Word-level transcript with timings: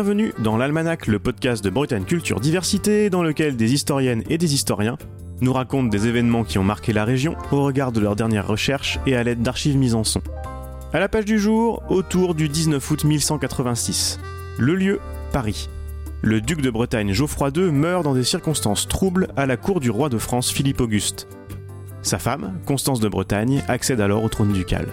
Bienvenue 0.00 0.32
dans 0.38 0.56
l'Almanach, 0.56 1.08
le 1.08 1.18
podcast 1.18 1.64
de 1.64 1.70
Bretagne 1.70 2.04
Culture 2.04 2.38
Diversité, 2.38 3.10
dans 3.10 3.24
lequel 3.24 3.56
des 3.56 3.74
historiennes 3.74 4.22
et 4.30 4.38
des 4.38 4.54
historiens 4.54 4.96
nous 5.40 5.52
racontent 5.52 5.88
des 5.88 6.06
événements 6.06 6.44
qui 6.44 6.58
ont 6.58 6.62
marqué 6.62 6.92
la 6.92 7.04
région 7.04 7.34
au 7.50 7.64
regard 7.64 7.90
de 7.90 7.98
leurs 7.98 8.14
dernières 8.14 8.46
recherches 8.46 9.00
et 9.06 9.16
à 9.16 9.24
l'aide 9.24 9.42
d'archives 9.42 9.76
mises 9.76 9.96
en 9.96 10.04
son. 10.04 10.22
À 10.92 11.00
la 11.00 11.08
page 11.08 11.24
du 11.24 11.40
jour, 11.40 11.82
autour 11.88 12.36
du 12.36 12.48
19 12.48 12.90
août 12.92 13.02
1186. 13.02 14.20
Le 14.56 14.76
lieu, 14.76 15.00
Paris. 15.32 15.68
Le 16.22 16.40
duc 16.40 16.60
de 16.60 16.70
Bretagne 16.70 17.12
Geoffroy 17.12 17.50
II 17.56 17.72
meurt 17.72 18.04
dans 18.04 18.14
des 18.14 18.22
circonstances 18.22 18.86
troubles 18.86 19.26
à 19.36 19.46
la 19.46 19.56
cour 19.56 19.80
du 19.80 19.90
roi 19.90 20.08
de 20.08 20.18
France 20.18 20.52
Philippe 20.52 20.80
Auguste. 20.80 21.26
Sa 22.02 22.20
femme, 22.20 22.60
Constance 22.66 23.00
de 23.00 23.08
Bretagne, 23.08 23.64
accède 23.66 24.00
alors 24.00 24.22
au 24.22 24.28
trône 24.28 24.52
ducal 24.52 24.86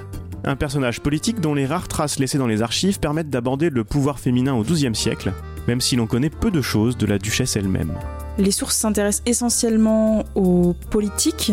un 0.46 0.55
personnage 0.55 1.02
politique 1.02 1.41
dont 1.41 1.54
les 1.54 1.66
rares 1.66 1.88
traces 1.88 2.20
laissées 2.20 2.38
dans 2.38 2.48
les 2.48 2.62
archives 2.62 2.99
permettent 2.99 3.30
d'aborder 3.30 3.70
le 3.70 3.84
pouvoir 3.84 4.20
féminin 4.20 4.53
au 4.53 4.63
XIIe 4.63 4.95
siècle, 4.95 5.34
même 5.67 5.81
si 5.81 5.95
l'on 5.95 6.08
connaît 6.08 6.30
peu 6.30 6.52
de 6.52 6.62
choses 6.62 6.98
de 6.98 7.05
la 7.05 7.17
duchesse 7.17 7.55
elle-même. 7.55 7.94
Les 8.38 8.52
sources 8.52 8.76
s'intéressent 8.76 9.23
essentiellement 9.26 10.23
aux 10.36 10.76
politiques, 10.91 11.52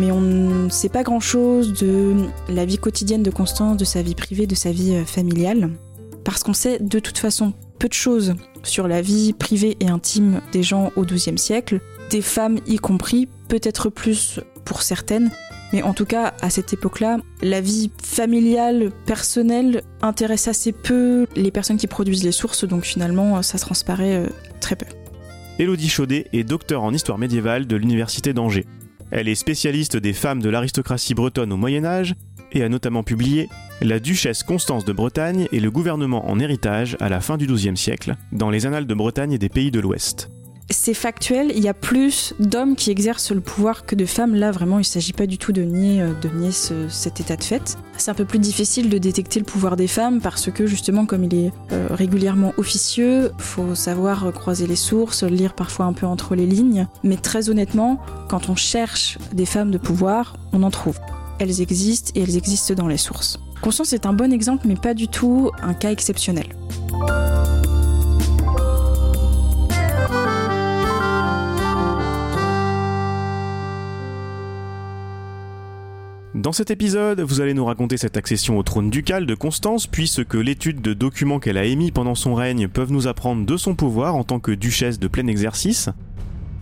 mais 0.00 0.10
on 0.10 0.20
ne 0.20 0.68
sait 0.68 0.88
pas 0.88 1.02
grand-chose 1.02 1.72
de 1.74 2.14
la 2.48 2.64
vie 2.64 2.78
quotidienne 2.78 3.22
de 3.22 3.30
Constance, 3.30 3.76
de 3.76 3.84
sa 3.84 4.02
vie 4.02 4.14
privée, 4.14 4.46
de 4.46 4.54
sa 4.54 4.72
vie 4.72 4.94
euh, 4.94 5.04
familiale, 5.04 5.70
parce 6.24 6.42
qu'on 6.42 6.54
sait 6.54 6.78
de 6.80 6.98
toute 6.98 7.18
façon 7.18 7.52
peu 7.78 7.88
de 7.88 7.94
choses 7.94 8.34
sur 8.62 8.88
la 8.88 9.00
vie 9.00 9.32
privée 9.32 9.76
et 9.80 9.88
intime 9.88 10.40
des 10.52 10.62
gens 10.62 10.90
au 10.96 11.04
XIIe 11.04 11.38
siècle, 11.38 11.80
des 12.10 12.22
femmes 12.22 12.58
y 12.66 12.76
compris, 12.76 13.28
peut-être 13.48 13.90
plus 13.90 14.40
pour 14.64 14.82
certaines, 14.82 15.30
mais 15.74 15.82
en 15.82 15.92
tout 15.92 16.04
cas, 16.04 16.34
à 16.40 16.50
cette 16.50 16.72
époque-là, 16.72 17.18
la 17.42 17.60
vie 17.60 17.90
familiale, 18.00 18.92
personnelle, 19.06 19.82
intéresse 20.02 20.46
assez 20.46 20.70
peu 20.70 21.26
les 21.34 21.50
personnes 21.50 21.78
qui 21.78 21.88
produisent 21.88 22.22
les 22.22 22.30
sources, 22.30 22.64
donc 22.64 22.84
finalement, 22.84 23.42
ça 23.42 23.58
transparaît 23.58 24.14
euh, 24.14 24.28
très 24.60 24.76
peu. 24.76 24.86
Élodie 25.58 25.88
Chaudet 25.88 26.28
est 26.32 26.44
docteur 26.44 26.84
en 26.84 26.94
histoire 26.94 27.18
médiévale 27.18 27.66
de 27.66 27.74
l'Université 27.74 28.32
d'Angers. 28.32 28.66
Elle 29.10 29.26
est 29.26 29.34
spécialiste 29.34 29.96
des 29.96 30.12
femmes 30.12 30.40
de 30.40 30.48
l'aristocratie 30.48 31.14
bretonne 31.14 31.52
au 31.52 31.56
Moyen 31.56 31.84
Âge 31.84 32.14
et 32.52 32.62
a 32.62 32.68
notamment 32.68 33.02
publié 33.02 33.48
La 33.80 33.98
duchesse 33.98 34.44
Constance 34.44 34.84
de 34.84 34.92
Bretagne 34.92 35.48
et 35.50 35.58
le 35.58 35.72
gouvernement 35.72 36.30
en 36.30 36.38
héritage 36.38 36.96
à 37.00 37.08
la 37.08 37.20
fin 37.20 37.36
du 37.36 37.48
XIIe 37.48 37.76
siècle 37.76 38.14
dans 38.30 38.50
les 38.50 38.66
Annales 38.66 38.86
de 38.86 38.94
Bretagne 38.94 39.32
et 39.32 39.38
des 39.38 39.48
pays 39.48 39.72
de 39.72 39.80
l'Ouest 39.80 40.30
c'est 40.70 40.94
factuel, 40.94 41.52
il 41.54 41.62
y 41.62 41.68
a 41.68 41.74
plus 41.74 42.34
d'hommes 42.38 42.74
qui 42.74 42.90
exercent 42.90 43.32
le 43.32 43.40
pouvoir 43.40 43.84
que 43.84 43.94
de 43.94 44.06
femmes. 44.06 44.34
Là, 44.34 44.50
vraiment, 44.50 44.76
il 44.76 44.82
ne 44.82 44.84
s'agit 44.84 45.12
pas 45.12 45.26
du 45.26 45.38
tout 45.38 45.52
de 45.52 45.62
nier, 45.62 46.00
euh, 46.00 46.88
cet 46.88 47.20
état 47.20 47.36
de 47.36 47.44
fait. 47.44 47.76
C'est 47.96 48.10
un 48.10 48.14
peu 48.14 48.24
plus 48.24 48.38
difficile 48.38 48.88
de 48.88 48.98
détecter 48.98 49.38
le 49.38 49.44
pouvoir 49.44 49.76
des 49.76 49.86
femmes 49.86 50.20
parce 50.20 50.50
que, 50.50 50.66
justement, 50.66 51.06
comme 51.06 51.24
il 51.24 51.34
est 51.34 51.52
euh, 51.72 51.88
régulièrement 51.90 52.54
officieux, 52.56 53.32
faut 53.38 53.74
savoir 53.74 54.32
croiser 54.32 54.66
les 54.66 54.76
sources, 54.76 55.22
lire 55.22 55.54
parfois 55.54 55.86
un 55.86 55.92
peu 55.92 56.06
entre 56.06 56.34
les 56.34 56.46
lignes. 56.46 56.86
Mais 57.02 57.16
très 57.16 57.50
honnêtement, 57.50 58.00
quand 58.28 58.48
on 58.48 58.56
cherche 58.56 59.18
des 59.32 59.46
femmes 59.46 59.70
de 59.70 59.78
pouvoir, 59.78 60.36
on 60.52 60.62
en 60.62 60.70
trouve. 60.70 60.98
Elles 61.38 61.60
existent 61.60 62.12
et 62.14 62.22
elles 62.22 62.36
existent 62.36 62.74
dans 62.74 62.88
les 62.88 62.96
sources. 62.96 63.38
Constance 63.60 63.92
est 63.92 64.06
un 64.06 64.12
bon 64.12 64.32
exemple, 64.32 64.66
mais 64.66 64.76
pas 64.76 64.94
du 64.94 65.08
tout 65.08 65.50
un 65.62 65.74
cas 65.74 65.90
exceptionnel. 65.90 66.46
Dans 76.44 76.52
cet 76.52 76.70
épisode, 76.70 77.22
vous 77.22 77.40
allez 77.40 77.54
nous 77.54 77.64
raconter 77.64 77.96
cette 77.96 78.18
accession 78.18 78.58
au 78.58 78.62
trône 78.62 78.90
ducal 78.90 79.24
de 79.24 79.34
Constance, 79.34 79.86
puis 79.86 80.06
ce 80.06 80.20
que 80.20 80.36
l'étude 80.36 80.82
de 80.82 80.92
documents 80.92 81.38
qu'elle 81.38 81.56
a 81.56 81.64
émis 81.64 81.90
pendant 81.90 82.14
son 82.14 82.34
règne 82.34 82.68
peuvent 82.68 82.92
nous 82.92 83.06
apprendre 83.06 83.46
de 83.46 83.56
son 83.56 83.74
pouvoir 83.74 84.14
en 84.14 84.24
tant 84.24 84.40
que 84.40 84.52
duchesse 84.52 84.98
de 84.98 85.08
plein 85.08 85.26
exercice. 85.26 85.88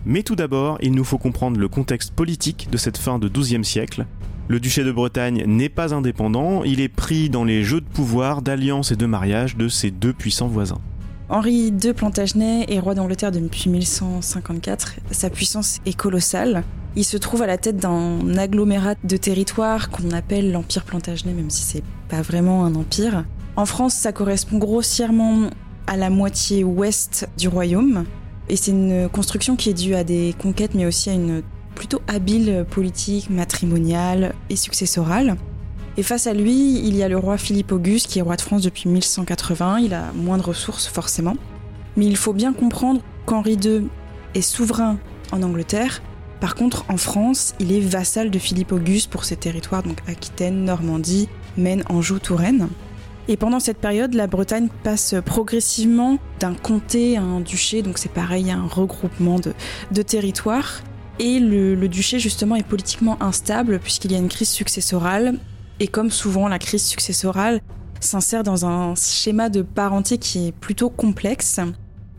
Mais 0.05 0.23
tout 0.23 0.37
d'abord, 0.37 0.77
il 0.81 0.93
nous 0.93 1.03
faut 1.03 1.17
comprendre 1.17 1.59
le 1.59 1.67
contexte 1.67 2.13
politique 2.13 2.69
de 2.71 2.77
cette 2.77 2.97
fin 2.97 3.19
de 3.19 3.27
XIIe 3.27 3.65
siècle. 3.65 4.05
Le 4.47 4.61
duché 4.61 4.85
de 4.85 4.91
Bretagne 4.93 5.43
n'est 5.47 5.67
pas 5.67 5.93
indépendant, 5.93 6.63
il 6.63 6.79
est 6.79 6.87
pris 6.87 7.29
dans 7.29 7.43
les 7.43 7.65
jeux 7.65 7.81
de 7.81 7.89
pouvoir, 7.89 8.41
d'alliance 8.41 8.93
et 8.93 8.95
de 8.95 9.05
mariage 9.05 9.57
de 9.57 9.67
ses 9.67 9.91
deux 9.91 10.13
puissants 10.13 10.47
voisins. 10.47 10.79
Henri 11.27 11.73
II 11.83 11.91
Plantagenet 11.91 12.67
est 12.69 12.79
roi 12.79 12.95
d'Angleterre 12.95 13.33
depuis 13.33 13.69
1154. 13.69 14.93
Sa 15.11 15.29
puissance 15.29 15.81
est 15.85 15.97
colossale. 15.97 16.63
Il 16.95 17.03
se 17.03 17.17
trouve 17.17 17.41
à 17.41 17.47
la 17.47 17.57
tête 17.57 17.77
d'un 17.77 18.37
agglomérat 18.37 18.95
de 19.03 19.17
territoires 19.17 19.89
qu'on 19.89 20.11
appelle 20.11 20.51
l'Empire 20.51 20.83
Plantagenet, 20.83 21.33
même 21.33 21.49
si 21.49 21.63
c'est 21.63 21.83
pas 22.07 22.21
vraiment 22.21 22.65
un 22.65 22.75
empire. 22.75 23.25
En 23.55 23.65
France, 23.65 23.95
ça 23.95 24.11
correspond 24.11 24.59
grossièrement 24.59 25.49
à 25.87 25.97
la 25.97 26.11
moitié 26.11 26.63
ouest 26.63 27.27
du 27.37 27.47
royaume. 27.47 28.05
Et 28.47 28.55
c'est 28.55 28.71
une 28.71 29.09
construction 29.09 29.55
qui 29.55 29.71
est 29.71 29.73
due 29.73 29.95
à 29.95 30.03
des 30.03 30.35
conquêtes, 30.37 30.75
mais 30.75 30.85
aussi 30.85 31.09
à 31.09 31.13
une 31.13 31.41
plutôt 31.73 32.01
habile 32.07 32.65
politique 32.69 33.31
matrimoniale 33.31 34.35
et 34.51 34.55
successorale. 34.55 35.37
Et 35.97 36.03
face 36.03 36.27
à 36.27 36.33
lui, 36.33 36.79
il 36.79 36.95
y 36.95 37.01
a 37.01 37.09
le 37.09 37.17
roi 37.17 37.37
Philippe 37.37 37.71
Auguste, 37.71 38.07
qui 38.07 38.19
est 38.19 38.21
roi 38.21 38.35
de 38.35 38.41
France 38.41 38.61
depuis 38.61 38.87
1180. 38.89 39.79
Il 39.79 39.93
a 39.95 40.11
moins 40.13 40.37
de 40.37 40.43
ressources, 40.43 40.87
forcément. 40.87 41.37
Mais 41.97 42.05
il 42.05 42.17
faut 42.17 42.33
bien 42.33 42.53
comprendre 42.53 43.01
qu'Henri 43.25 43.53
II 43.53 43.87
est 44.35 44.41
souverain 44.41 44.97
en 45.31 45.41
Angleterre, 45.41 46.01
par 46.43 46.55
contre, 46.55 46.83
en 46.89 46.97
France, 46.97 47.55
il 47.61 47.71
est 47.71 47.79
vassal 47.79 48.29
de 48.29 48.37
Philippe 48.37 48.73
Auguste 48.73 49.09
pour 49.09 49.23
ses 49.23 49.37
territoires, 49.37 49.81
donc 49.81 49.99
Aquitaine, 50.09 50.65
Normandie, 50.65 51.29
Maine, 51.55 51.85
Anjou, 51.87 52.19
Touraine. 52.19 52.67
Et 53.29 53.37
pendant 53.37 53.61
cette 53.61 53.77
période, 53.77 54.13
la 54.13 54.27
Bretagne 54.27 54.67
passe 54.83 55.15
progressivement 55.25 56.19
d'un 56.41 56.53
comté 56.53 57.15
à 57.15 57.21
un 57.21 57.39
duché, 57.39 57.81
donc 57.81 57.97
c'est 57.97 58.11
pareil, 58.11 58.51
un 58.51 58.67
regroupement 58.67 59.39
de, 59.39 60.01
territoires. 60.01 60.81
Et 61.17 61.39
le, 61.39 61.75
le, 61.75 61.87
duché, 61.87 62.19
justement, 62.19 62.57
est 62.57 62.67
politiquement 62.67 63.23
instable 63.23 63.79
puisqu'il 63.79 64.11
y 64.11 64.15
a 64.15 64.17
une 64.17 64.27
crise 64.27 64.49
successorale. 64.49 65.39
Et 65.79 65.87
comme 65.87 66.11
souvent, 66.11 66.49
la 66.49 66.59
crise 66.59 66.83
successorale 66.83 67.61
s'insère 68.01 68.43
dans 68.43 68.65
un 68.65 68.95
schéma 68.95 69.47
de 69.47 69.61
parenté 69.61 70.17
qui 70.17 70.47
est 70.47 70.51
plutôt 70.51 70.89
complexe. 70.89 71.61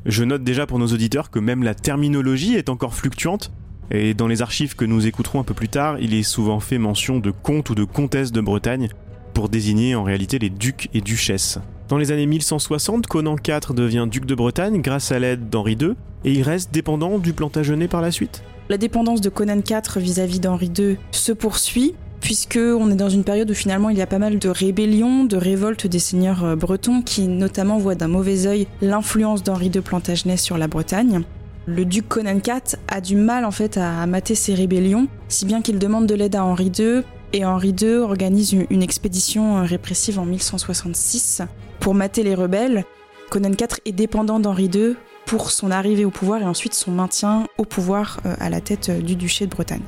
Je 0.07 0.25
note 0.25 0.45
déjà 0.45 0.67
pour 0.67 0.79
nos 0.79 0.87
auditeurs 0.87 1.31
que 1.31 1.39
même 1.39 1.63
la 1.63 1.75
terminologie 1.75 2.55
est 2.55 2.71
encore 2.71 2.95
fluctuante. 2.95 3.53
Et 3.91 4.15
dans 4.15 4.27
les 4.27 4.43
archives 4.43 4.77
que 4.77 4.85
nous 4.85 5.07
écouterons 5.07 5.41
un 5.41 5.45
peu 5.45 5.55
plus 5.55 5.69
tard, 5.69 5.99
il 6.01 6.15
est 6.15 6.23
souvent 6.23 6.61
fait 6.61 6.79
mention 6.79 7.19
de 7.19 7.31
comte 7.31 7.71
ou 7.71 7.75
de 7.75 7.85
comtesse 7.85 8.33
de 8.33 8.41
Bretagne 8.41 8.89
pour 9.35 9.49
désigner 9.49 9.95
en 9.95 10.05
réalité 10.05 10.39
les 10.39 10.51
ducs 10.51 10.89
et 10.95 11.01
duchesses. 11.01 11.59
Dans 11.89 11.99
les 11.99 12.13
années 12.13 12.27
1160, 12.27 13.07
Conan 13.07 13.37
IV 13.37 13.75
devient 13.75 14.07
duc 14.11 14.25
de 14.25 14.35
Bretagne 14.35 14.81
grâce 14.81 15.13
à 15.13 15.19
l'aide 15.19 15.51
d'Henri 15.51 15.77
II 15.81 15.93
et 16.25 16.33
il 16.33 16.43
reste 16.43 16.73
dépendant 16.73 17.19
du 17.19 17.35
Plantagenet 17.35 17.89
par 17.89 18.01
la 18.01 18.11
suite. 18.11 18.43
La 18.71 18.79
dépendance 18.79 19.21
de 19.21 19.29
Conan 19.29 19.59
IV 19.59 19.99
vis-à-vis 20.01 20.41
d'Henri 20.41 20.71
II 20.79 20.97
se 21.11 21.33
poursuit 21.33 21.95
puisque 22.25 22.57
on 22.59 22.91
est 22.91 22.97
dans 22.97 23.11
une 23.11 23.23
période 23.23 23.51
où 23.51 23.55
finalement 23.55 23.91
il 23.91 23.99
y 23.99 24.03
a 24.03 24.07
pas 24.07 24.19
mal 24.19 24.39
de 24.39 24.49
rébellions, 24.49 25.25
de 25.25 25.37
révoltes 25.37 25.87
des 25.87 25.99
seigneurs 25.99 26.43
euh, 26.43 26.57
bretons 26.57 27.03
qui 27.03 27.29
notamment 27.29 27.77
voient 27.77 27.97
d'un 27.97 28.09
mauvais 28.09 28.47
œil 28.47 28.67
l'influence 28.81 29.43
d'Henri 29.43 29.67
II 29.67 29.83
Plantagenet 29.83 30.39
sur 30.39 30.57
la 30.57 30.67
Bretagne. 30.67 31.23
Le 31.67 31.87
duc 31.87 32.09
Conan 32.09 32.41
IV 32.45 32.77
a 32.89 33.01
du 33.01 33.17
mal 33.17 33.47
en 33.47 33.51
fait 33.51 33.79
à 33.79 34.07
mater 34.07 34.35
ces 34.35 34.55
rébellions, 34.55 35.09
si 35.29 35.47
bien 35.47 35.63
qu'il 35.63 35.79
demande 35.79 36.07
de 36.07 36.15
l'aide 36.15 36.37
à 36.37 36.45
Henri 36.45 36.71
II, 36.79 37.03
et 37.33 37.45
Henri 37.45 37.75
II 37.81 37.97
organise 37.97 38.53
une 38.53 38.83
expédition 38.83 39.59
euh, 39.59 39.63
répressive 39.63 40.19
en 40.19 40.25
1166 40.25 41.43
pour 41.81 41.95
mater 41.95 42.23
les 42.23 42.35
rebelles. 42.35 42.85
Conan 43.31 43.51
IV 43.51 43.81
est 43.87 43.93
dépendant 43.93 44.39
d'Henri 44.39 44.71
II 44.73 44.95
pour 45.27 45.51
son 45.51 45.71
arrivée 45.71 46.05
au 46.05 46.11
pouvoir 46.11 46.43
et 46.43 46.45
ensuite 46.45 46.75
son 46.75 46.93
maintien 46.93 47.47
au 47.59 47.65
pouvoir 47.65 48.21
euh, 48.27 48.37
à 48.39 48.51
la 48.51 48.61
tête 48.61 48.91
euh, 48.91 49.01
du 49.01 49.17
duché 49.17 49.47
de 49.47 49.51
Bretagne. 49.51 49.83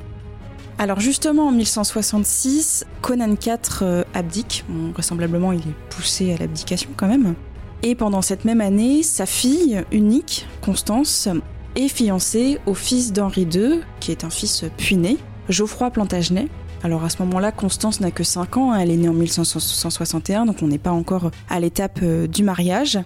Alors 0.78 0.98
justement 0.98 1.48
en 1.48 1.52
1166, 1.52 2.86
Conan 3.00 3.34
IV 3.34 4.04
abdique, 4.12 4.64
vraisemblablement 4.92 5.52
il 5.52 5.60
est 5.60 5.76
poussé 5.90 6.34
à 6.34 6.38
l'abdication 6.38 6.90
quand 6.96 7.06
même. 7.06 7.34
Et 7.82 7.94
pendant 7.94 8.22
cette 8.22 8.44
même 8.44 8.60
année, 8.60 9.02
sa 9.02 9.24
fille 9.24 9.84
unique, 9.92 10.46
Constance, 10.62 11.28
est 11.76 11.88
fiancée 11.88 12.58
au 12.66 12.74
fils 12.74 13.12
d'Henri 13.12 13.42
II, 13.42 13.80
qui 14.00 14.10
est 14.10 14.24
un 14.24 14.30
fils 14.30 14.64
puiné, 14.76 15.18
Geoffroy 15.48 15.90
Plantagenet. 15.90 16.48
Alors 16.82 17.04
à 17.04 17.10
ce 17.10 17.22
moment-là, 17.22 17.52
Constance 17.52 18.00
n'a 18.00 18.10
que 18.10 18.24
5 18.24 18.56
ans, 18.56 18.72
hein, 18.72 18.80
elle 18.80 18.90
est 18.90 18.96
née 18.96 19.08
en 19.08 19.12
1561, 19.12 20.46
donc 20.46 20.56
on 20.62 20.68
n'est 20.68 20.78
pas 20.78 20.90
encore 20.90 21.30
à 21.48 21.60
l'étape 21.60 22.00
euh, 22.02 22.26
du 22.26 22.42
mariage. 22.42 22.98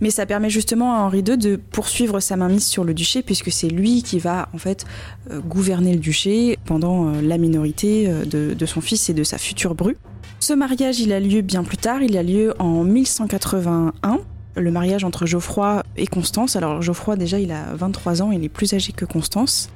Mais 0.00 0.10
ça 0.10 0.26
permet 0.26 0.48
justement 0.48 0.94
à 0.94 0.98
Henri 0.98 1.24
II 1.26 1.36
de 1.36 1.56
poursuivre 1.56 2.20
sa 2.20 2.36
mainmise 2.36 2.66
sur 2.66 2.84
le 2.84 2.94
duché, 2.94 3.22
puisque 3.22 3.50
c'est 3.50 3.68
lui 3.68 4.04
qui 4.04 4.20
va 4.20 4.48
en 4.54 4.58
fait 4.58 4.86
euh, 5.30 5.40
gouverner 5.40 5.92
le 5.92 5.98
duché 5.98 6.56
pendant 6.66 7.08
euh, 7.08 7.20
la 7.20 7.36
minorité 7.36 8.08
de, 8.08 8.54
de, 8.54 8.66
son 8.66 8.80
fils 8.80 9.10
et 9.10 9.14
de 9.14 9.24
sa 9.24 9.38
future 9.38 9.74
bru. 9.74 9.96
Ce 10.38 10.52
mariage, 10.52 11.00
il 11.00 11.12
a 11.12 11.18
lieu 11.18 11.42
bien 11.42 11.64
plus 11.64 11.78
tard, 11.78 12.00
il 12.02 12.16
a 12.16 12.22
lieu 12.22 12.54
en 12.60 12.84
1181 12.84 14.20
le 14.56 14.70
mariage 14.70 15.04
entre 15.04 15.26
Geoffroy 15.26 15.82
et 15.96 16.06
Constance. 16.06 16.56
Alors 16.56 16.82
Geoffroy 16.82 17.16
déjà 17.16 17.38
il 17.38 17.52
a 17.52 17.74
23 17.74 18.22
ans, 18.22 18.32
il 18.32 18.44
est 18.44 18.48
plus 18.48 18.72
âgé 18.74 18.92
que 18.92 19.04
Constance. 19.04 19.70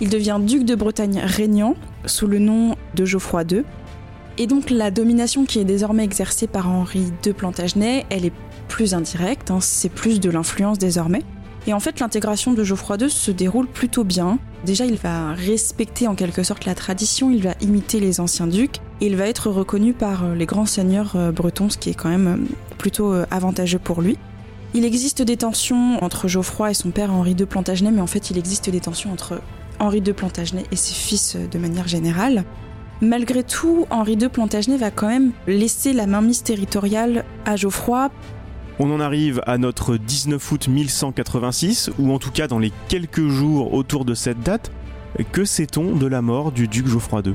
Il 0.00 0.10
devient 0.10 0.38
duc 0.40 0.64
de 0.64 0.74
Bretagne 0.74 1.20
régnant 1.24 1.74
sous 2.06 2.26
le 2.26 2.38
nom 2.38 2.76
de 2.94 3.04
Geoffroy 3.04 3.42
II. 3.50 3.64
Et 4.36 4.46
donc 4.46 4.70
la 4.70 4.92
domination 4.92 5.44
qui 5.44 5.58
est 5.58 5.64
désormais 5.64 6.04
exercée 6.04 6.46
par 6.46 6.68
Henri 6.68 7.12
de 7.24 7.32
Plantagenet, 7.32 8.06
elle 8.08 8.24
est 8.24 8.32
plus 8.68 8.94
indirect, 8.94 9.50
hein, 9.50 9.58
c'est 9.60 9.88
plus 9.88 10.20
de 10.20 10.30
l'influence 10.30 10.78
désormais. 10.78 11.22
Et 11.68 11.74
en 11.74 11.80
fait, 11.80 12.00
l'intégration 12.00 12.54
de 12.54 12.64
Geoffroy 12.64 12.96
II 12.98 13.10
se 13.10 13.30
déroule 13.30 13.66
plutôt 13.66 14.02
bien. 14.02 14.38
Déjà, 14.64 14.86
il 14.86 14.96
va 14.96 15.34
respecter 15.34 16.08
en 16.08 16.14
quelque 16.14 16.42
sorte 16.42 16.64
la 16.64 16.74
tradition, 16.74 17.30
il 17.30 17.42
va 17.42 17.52
imiter 17.60 18.00
les 18.00 18.20
anciens 18.20 18.46
ducs, 18.46 18.78
et 19.02 19.06
il 19.06 19.16
va 19.16 19.26
être 19.26 19.50
reconnu 19.50 19.92
par 19.92 20.24
euh, 20.24 20.34
les 20.34 20.46
grands 20.46 20.64
seigneurs 20.64 21.12
euh, 21.14 21.30
bretons, 21.30 21.68
ce 21.68 21.76
qui 21.76 21.90
est 21.90 21.94
quand 21.94 22.08
même 22.08 22.26
euh, 22.26 22.54
plutôt 22.78 23.12
avantageux 23.30 23.78
pour 23.78 24.00
lui. 24.00 24.16
Il 24.72 24.86
existe 24.86 25.20
des 25.20 25.36
tensions 25.36 26.02
entre 26.02 26.26
Geoffroy 26.26 26.70
et 26.70 26.74
son 26.74 26.90
père 26.90 27.12
Henri 27.12 27.32
II 27.32 27.44
Plantagenet, 27.44 27.90
mais 27.90 28.00
en 28.00 28.06
fait, 28.06 28.30
il 28.30 28.38
existe 28.38 28.70
des 28.70 28.80
tensions 28.80 29.12
entre 29.12 29.42
Henri 29.78 29.98
II 29.98 30.14
Plantagenet 30.14 30.64
et 30.72 30.76
ses 30.76 30.94
fils 30.94 31.36
de 31.36 31.58
manière 31.58 31.86
générale. 31.86 32.44
Malgré 33.02 33.42
tout, 33.42 33.86
Henri 33.90 34.14
II 34.14 34.28
Plantagenet 34.28 34.78
va 34.78 34.90
quand 34.90 35.08
même 35.08 35.32
laisser 35.46 35.92
la 35.92 36.06
mainmise 36.06 36.42
territoriale 36.42 37.24
à 37.44 37.56
Geoffroy 37.56 38.10
on 38.78 38.92
en 38.92 39.00
arrive 39.00 39.42
à 39.46 39.58
notre 39.58 39.96
19 39.96 40.52
août 40.52 40.68
1186, 40.68 41.90
ou 41.98 42.12
en 42.12 42.18
tout 42.18 42.30
cas 42.30 42.46
dans 42.46 42.58
les 42.58 42.72
quelques 42.88 43.28
jours 43.28 43.74
autour 43.74 44.04
de 44.04 44.14
cette 44.14 44.40
date. 44.40 44.70
Que 45.32 45.44
sait-on 45.44 45.96
de 45.96 46.06
la 46.06 46.22
mort 46.22 46.52
du 46.52 46.68
duc 46.68 46.86
Geoffroy 46.86 47.22
II 47.24 47.34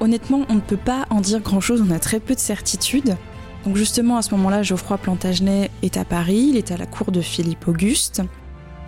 Honnêtement, 0.00 0.44
on 0.50 0.54
ne 0.54 0.60
peut 0.60 0.76
pas 0.76 1.06
en 1.10 1.20
dire 1.20 1.40
grand-chose, 1.40 1.82
on 1.86 1.90
a 1.90 1.98
très 1.98 2.20
peu 2.20 2.34
de 2.34 2.40
certitudes. 2.40 3.16
Donc 3.64 3.76
justement, 3.76 4.18
à 4.18 4.22
ce 4.22 4.34
moment-là, 4.34 4.62
Geoffroy 4.62 4.98
Plantagenet 4.98 5.70
est 5.82 5.96
à 5.96 6.04
Paris, 6.04 6.48
il 6.50 6.56
est 6.56 6.70
à 6.70 6.76
la 6.76 6.86
cour 6.86 7.12
de 7.12 7.20
Philippe 7.20 7.66
Auguste. 7.66 8.22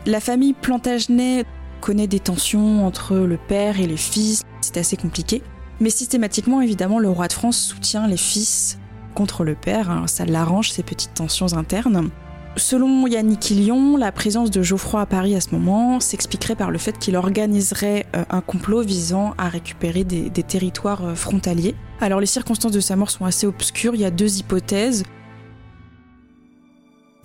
La 0.06 0.20
famille 0.20 0.52
Plantagenet 0.52 1.44
connaît 1.80 2.06
des 2.06 2.20
tensions 2.20 2.86
entre 2.86 3.16
le 3.16 3.36
père 3.36 3.80
et 3.80 3.86
les 3.86 3.96
fils, 3.96 4.42
c'est 4.60 4.76
assez 4.76 4.96
compliqué. 4.96 5.42
Mais 5.80 5.90
systématiquement, 5.90 6.60
évidemment, 6.60 6.98
le 6.98 7.08
roi 7.08 7.28
de 7.28 7.32
France 7.32 7.58
soutient 7.58 8.06
les 8.06 8.16
fils 8.16 8.78
contre 9.18 9.42
le 9.42 9.56
père, 9.56 9.90
hein, 9.90 10.06
ça 10.06 10.24
l'arrange 10.24 10.70
ces 10.70 10.84
petites 10.84 11.14
tensions 11.14 11.54
internes. 11.54 12.08
Selon 12.56 13.04
Yannick 13.08 13.50
Ilion, 13.50 13.96
la 13.96 14.12
présence 14.12 14.52
de 14.52 14.62
Geoffroy 14.62 15.00
à 15.00 15.06
Paris 15.06 15.34
à 15.34 15.40
ce 15.40 15.50
moment 15.50 15.98
s'expliquerait 15.98 16.54
par 16.54 16.70
le 16.70 16.78
fait 16.78 16.96
qu'il 17.00 17.16
organiserait 17.16 18.06
euh, 18.14 18.24
un 18.30 18.40
complot 18.40 18.82
visant 18.82 19.34
à 19.36 19.48
récupérer 19.48 20.04
des, 20.04 20.30
des, 20.30 20.44
territoires 20.44 21.04
euh, 21.04 21.14
frontaliers. 21.16 21.74
Alors 22.00 22.20
les 22.20 22.26
circonstances 22.26 22.70
de 22.70 22.78
sa 22.78 22.94
mort 22.94 23.10
sont 23.10 23.24
assez 23.24 23.44
obscures, 23.48 23.96
il 23.96 24.02
y 24.02 24.04
a 24.04 24.12
deux 24.12 24.38
hypothèses. 24.38 25.02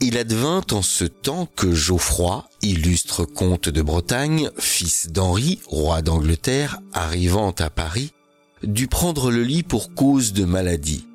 Il 0.01 0.17
advint 0.17 0.63
en 0.71 0.81
ce 0.81 1.05
temps 1.05 1.47
que 1.55 1.75
Geoffroy, 1.75 2.49
illustre 2.63 3.23
comte 3.23 3.69
de 3.69 3.81
Bretagne, 3.83 4.49
fils 4.57 5.09
d'Henri, 5.11 5.59
roi 5.67 6.01
d'Angleterre, 6.01 6.79
arrivant 6.91 7.51
à 7.59 7.69
Paris, 7.69 8.13
dut 8.63 8.87
prendre 8.87 9.29
le 9.29 9.43
lit 9.43 9.61
pour 9.61 9.93
cause 9.93 10.33
de 10.33 10.43
maladie. 10.43 11.05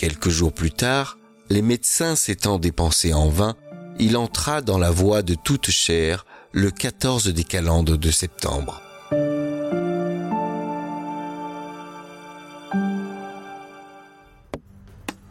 Quelques 0.00 0.30
jours 0.30 0.54
plus 0.54 0.70
tard, 0.70 1.18
les 1.50 1.60
médecins 1.60 2.16
s'étant 2.16 2.58
dépensés 2.58 3.12
en 3.12 3.28
vain, 3.28 3.54
il 3.98 4.16
entra 4.16 4.62
dans 4.62 4.78
la 4.78 4.90
voie 4.90 5.20
de 5.20 5.34
toute 5.34 5.68
chair 5.68 6.24
le 6.52 6.70
14 6.70 7.28
des 7.28 7.44
calendes 7.44 7.98
de 7.98 8.10
septembre. 8.10 8.80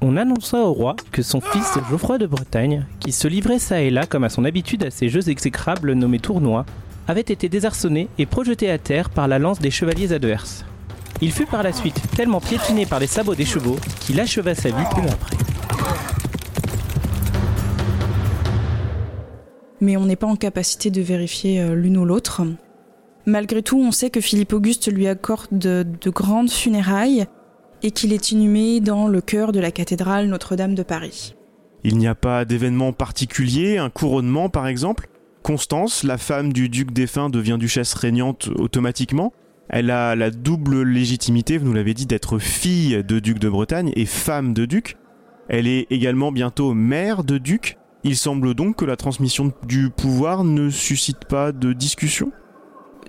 On 0.01 0.15
annonça 0.15 0.59
au 0.59 0.71
roi 0.71 0.95
que 1.11 1.23
son 1.23 1.41
fils 1.41 1.79
Geoffroy 1.89 2.19
de 2.19 2.27
Bretagne, 2.27 2.85
qui 2.99 3.11
se 3.11 3.27
livrait 3.27 3.57
ça 3.57 3.81
et 3.81 3.89
là 3.89 4.05
comme 4.05 4.23
à 4.23 4.29
son 4.29 4.45
habitude 4.45 4.83
à 4.83 4.91
ces 4.91 5.09
jeux 5.09 5.29
exécrables 5.29 5.93
nommés 5.93 6.19
tournois, 6.19 6.67
avait 7.07 7.21
été 7.21 7.49
désarçonné 7.49 8.07
et 8.19 8.27
projeté 8.27 8.69
à 8.69 8.77
terre 8.77 9.09
par 9.09 9.27
la 9.27 9.39
lance 9.39 9.57
des 9.57 9.71
chevaliers 9.71 10.13
adverses. 10.13 10.63
Il 11.21 11.33
fut 11.33 11.45
par 11.45 11.63
la 11.63 11.73
suite 11.73 12.01
tellement 12.15 12.39
piétiné 12.39 12.85
par 12.85 12.99
les 12.99 13.07
sabots 13.07 13.35
des 13.35 13.43
chevaux 13.43 13.75
qu'il 13.99 14.19
acheva 14.21 14.55
sa 14.55 14.69
vie 14.69 14.85
peu 14.95 15.01
après. 15.01 15.35
Mais 19.81 19.97
on 19.97 20.05
n'est 20.05 20.15
pas 20.15 20.27
en 20.27 20.37
capacité 20.37 20.91
de 20.91 21.01
vérifier 21.01 21.61
euh, 21.61 21.75
l'une 21.75 21.97
ou 21.97 22.05
l'autre. 22.05 22.41
Malgré 23.25 23.61
tout, 23.61 23.79
on 23.79 23.91
sait 23.91 24.09
que 24.09 24.21
Philippe 24.21 24.53
Auguste 24.53 24.91
lui 24.91 25.07
accorde 25.07 25.47
de, 25.51 25.85
de 26.01 26.09
grandes 26.09 26.51
funérailles 26.51 27.25
et 27.83 27.91
qu'il 27.91 28.13
est 28.13 28.31
inhumé 28.31 28.79
dans 28.79 29.07
le 29.07 29.19
cœur 29.19 29.51
de 29.51 29.59
la 29.59 29.71
cathédrale 29.71 30.27
Notre-Dame 30.27 30.75
de 30.75 30.83
Paris. 30.83 31.35
Il 31.83 31.97
n'y 31.97 32.07
a 32.07 32.15
pas 32.15 32.45
d'événement 32.45 32.93
particulier, 32.93 33.77
un 33.77 33.89
couronnement 33.89 34.49
par 34.49 34.67
exemple? 34.67 35.09
Constance, 35.43 36.03
la 36.03 36.17
femme 36.17 36.51
du 36.51 36.69
duc 36.69 36.91
défunt, 36.91 37.29
devient 37.29 37.57
duchesse 37.59 37.93
régnante 37.93 38.49
automatiquement? 38.57 39.33
Elle 39.69 39.91
a 39.91 40.15
la 40.15 40.31
double 40.31 40.81
légitimité, 40.81 41.59
vous 41.59 41.65
nous 41.65 41.73
l'avez 41.73 41.93
dit, 41.93 42.07
d'être 42.07 42.39
fille 42.39 43.03
de 43.03 43.19
duc 43.19 43.37
de 43.37 43.49
Bretagne 43.49 43.91
et 43.95 44.05
femme 44.05 44.53
de 44.53 44.65
duc. 44.65 44.97
Elle 45.47 45.67
est 45.67 45.85
également 45.91 46.31
bientôt 46.31 46.73
mère 46.73 47.23
de 47.23 47.37
duc. 47.37 47.77
Il 48.03 48.17
semble 48.17 48.55
donc 48.55 48.77
que 48.77 48.85
la 48.85 48.95
transmission 48.95 49.51
du 49.67 49.89
pouvoir 49.89 50.43
ne 50.43 50.69
suscite 50.69 51.25
pas 51.25 51.51
de 51.51 51.73
discussion. 51.73 52.31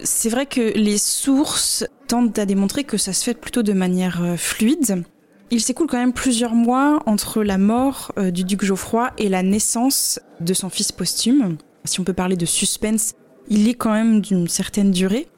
C'est 0.03 0.29
vrai 0.29 0.47
que 0.47 0.77
les 0.77 0.99
sources 0.99 1.87
tentent 2.09 2.39
à 2.39 2.47
démontrer 2.47 2.85
que 2.85 2.99
ça 2.99 3.13
se 3.13 3.25
fait 3.25 3.35
plutôt 3.35 3.63
de 3.63 3.73
manière 3.73 4.23
euh, 4.23 4.37
fluide. 4.37 5.05
Il 5.51 5.61
s'écoule 5.61 5.87
quand 5.87 5.99
même 5.99 6.13
plusieurs 6.13 6.55
mois 6.55 7.03
entre 7.07 7.43
la 7.43 7.59
mort 7.59 8.13
euh, 8.19 8.31
du 8.31 8.45
duc 8.45 8.65
Geoffroy 8.65 9.11
et 9.19 9.29
la 9.29 9.43
naissance 9.43 10.21
de 10.41 10.55
son 10.55 10.71
fils 10.71 10.93
posthume. 10.93 11.57
Si 11.85 12.01
on 12.01 12.05
peut 12.05 12.13
parler 12.13 12.37
de 12.37 12.47
suspense, 12.47 13.15
il 13.49 13.69
est 13.69 13.75
quand 13.75 13.93
même 13.93 14.21
d'une 14.21 14.49
certaine 14.49 14.91
durée. 14.91 15.29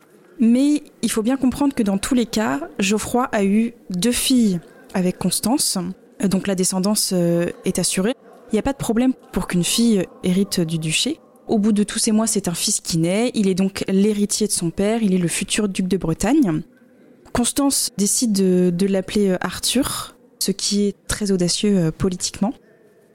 Mais 0.41 0.83
il 1.03 1.11
faut 1.11 1.23
bien 1.23 1.37
comprendre 1.37 1.75
que 1.75 1.83
dans 1.83 1.99
tous 1.99 2.15
les 2.15 2.27
cas, 2.27 2.61
Geoffroy 2.79 3.29
a 3.33 3.45
eu 3.45 3.75
deux 3.91 4.13
filles 4.13 4.61
avec 4.95 5.19
Constance, 5.19 5.79
donc 6.29 6.47
la 6.47 6.55
descendance 6.55 7.11
euh, 7.13 7.51
est 7.65 7.79
assurée. 7.79 8.15
Il 8.51 8.57
n'y 8.57 8.59
a 8.59 8.63
pas 8.63 8.73
de 8.73 8.79
problème 8.79 9.13
pour 9.33 9.47
qu'une 9.47 9.65
fille 9.65 10.05
hérite 10.23 10.61
du 10.61 10.79
duché. 10.79 11.19
Au 11.49 11.59
bout 11.59 11.73
de 11.73 11.83
tous 11.83 11.99
ces 11.99 12.13
mois, 12.13 12.27
c'est 12.27 12.49
un 12.49 12.55
fils 12.55 12.81
qui 12.81 12.99
naît, 12.99 13.31
il 13.35 13.49
est 13.49 13.55
donc 13.55 13.85
l'héritier 13.89 14.47
de 14.47 14.53
son 14.53 14.71
père, 14.71 15.03
il 15.03 15.15
est 15.15 15.19
le 15.19 15.29
futur 15.29 15.69
duc 15.69 15.89
de 15.89 15.97
Bretagne. 15.97 16.63
Constance 17.33 17.91
décide 17.97 18.33
de, 18.33 18.87
l'appeler 18.87 19.31
euh, 19.31 19.39
Arthur, 19.41 20.17
ce 20.39 20.51
qui 20.51 20.85
est 20.85 20.95
très 21.09 21.33
audacieux 21.33 21.79
euh, 21.79 21.91
politiquement. 21.91 22.53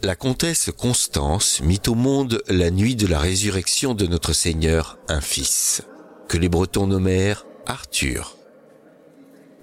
La 0.02 0.16
comtesse 0.16 0.70
Constance 0.76 1.62
mit 1.62 1.82
au 1.88 1.96
monde 1.96 2.42
la 2.48 2.70
nuit 2.70 2.96
de 2.96 3.08
la 3.08 3.20
résurrection 3.20 3.94
de 3.96 4.06
notre 4.06 4.34
Seigneur 4.34 5.00
un 5.08 5.22
fils 5.22 5.82
que 6.28 6.38
les 6.38 6.50
Bretons 6.50 6.88
nommèrent 6.88 7.46
Arthur. 7.66 8.38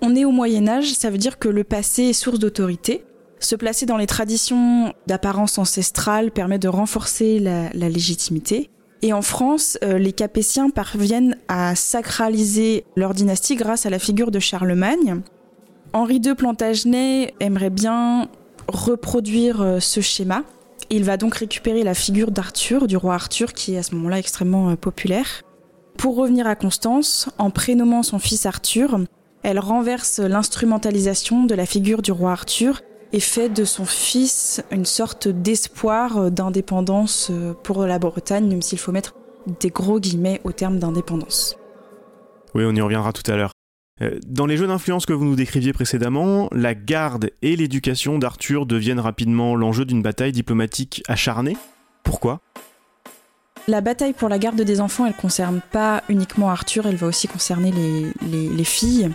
On 0.00 0.14
est 0.14 0.25
au 0.25 0.31
Moyen 0.31 0.69
Âge, 0.69 0.93
ça 0.93 1.11
veut 1.11 1.19
dire 1.19 1.38
que 1.38 1.49
le 1.49 1.64
passé 1.64 2.05
est 2.05 2.12
source 2.12 2.38
d'autorité. 2.38 3.04
Se 3.38 3.56
placer 3.56 3.87
dans 3.87 3.97
les 3.97 4.06
traditions 4.06 4.92
d'apparence 5.06 5.59
ancestrale 5.59 6.30
permet 6.30 6.59
de 6.59 6.68
renforcer 6.68 7.38
la, 7.38 7.71
légitimité. 7.88 8.71
Et 9.02 9.12
en 9.12 9.23
France, 9.23 9.78
euh, 9.85 9.99
les 9.99 10.12
Capétiens 10.12 10.71
parviennent 10.71 11.37
à 11.49 11.75
sacraliser 11.75 12.87
leur 12.97 13.12
dynastie 13.12 13.54
grâce 13.54 13.85
à 13.85 13.90
la 13.90 13.99
figure 13.99 14.30
de 14.30 14.38
Charlemagne. 14.38 15.21
Henri 15.92 16.21
II 16.25 16.35
Plantagenet 16.35 17.35
aimerait 17.40 17.71
bien 17.71 18.28
reproduire 18.66 19.61
euh, 19.61 19.80
ce 19.80 20.00
schéma. 20.00 20.42
Il 20.90 21.04
va 21.04 21.16
donc 21.16 21.35
récupérer 21.35 21.83
la 21.83 21.94
figure 21.94 22.30
d'Arthur, 22.30 22.87
du 22.87 22.97
roi 22.97 23.14
Arthur, 23.14 23.52
qui 23.52 23.75
est 23.75 23.78
à 23.78 23.83
ce 23.83 23.94
moment-là 23.94 24.18
extrêmement 24.18 24.71
euh, 24.71 24.76
populaire. 24.76 25.42
Pour 25.97 26.17
revenir 26.17 26.47
à 26.47 26.55
Constance, 26.55 27.29
en 27.39 27.51
prénommant 27.51 28.03
son 28.03 28.19
fils 28.19 28.47
Arthur, 28.47 28.99
elle 29.43 29.59
renverse 29.59 30.19
l'instrumentalisation 30.19 31.45
de 31.45 31.55
la 31.55 31.67
figure 31.67 32.03
du 32.03 32.13
roi 32.13 32.33
Arthur 32.33 32.83
et 33.13 33.21
fait 33.21 33.49
de 33.49 33.65
son 33.65 33.85
fils 33.85 34.63
une 34.71 34.85
sorte 34.85 35.29
d'espoir 35.29 36.31
d'indépendance 36.31 37.31
pour 37.63 37.87
la 37.87 37.99
Bretagne, 37.99 38.49
même 38.49 38.63
s'il 38.63 38.79
faut 38.79 38.93
mettre 38.93 39.15
des 39.61 39.71
gros 39.71 40.01
guillemets 40.01 40.41
au 40.45 40.53
terme 40.53 40.79
d'indépendance. 40.79 41.57
Oui, 42.55 42.65
on 42.67 42.75
y 42.75 42.81
reviendra 42.81 43.13
tout 43.13 43.29
à 43.31 43.37
l'heure. 43.37 43.53
Euh, 44.03 44.19
dans 44.27 44.47
les 44.47 44.57
jeux 44.57 44.67
d'influence 44.67 45.07
que 45.07 45.13
vous 45.13 45.25
nous 45.25 45.37
décriviez 45.37 45.73
précédemment, 45.73 46.49
la 46.53 46.75
garde 46.75 47.31
et 47.43 47.55
l'éducation 47.55 48.19
d'Arthur 48.19 48.67
deviennent 48.67 49.01
rapidement 49.01 49.55
l'enjeu 49.55 49.85
d'une 49.85 50.03
bataille 50.03 50.33
diplomatique 50.33 51.03
acharnée. 51.07 51.57
Pourquoi? 52.03 52.41
La 53.66 53.80
bataille 53.80 54.12
pour 54.12 54.28
la 54.28 54.38
garde 54.38 54.61
des 54.61 54.80
enfants, 54.80 55.06
elle 55.06 55.14
concerne 55.14 55.61
pas 55.73 56.02
uniquement 56.09 56.50
Arthur, 56.50 56.87
elle 56.87 56.97
va 56.97 57.06
aussi 57.06 57.28
concerner 57.28 57.73
les, 57.73 58.64
filles. 58.64 59.11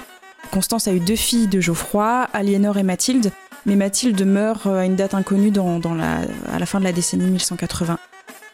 Constance 0.51 0.87
a 0.87 0.93
eu 0.93 0.99
deux 0.99 1.15
filles 1.15 1.47
de 1.47 1.59
Geoffroy, 1.59 2.27
Aliénor 2.33 2.77
et 2.77 2.83
Mathilde, 2.83 3.31
mais 3.65 3.75
Mathilde 3.75 4.25
meurt 4.25 4.65
à 4.65 4.85
une 4.85 4.95
date 4.95 5.13
inconnue 5.13 5.51
dans, 5.51 5.79
la, 5.93 6.21
à 6.51 6.57
la 6.57 6.65
fin 6.65 6.79
de 6.79 6.85
la 6.85 6.91
décennie 6.91 7.27
1180. 7.27 7.99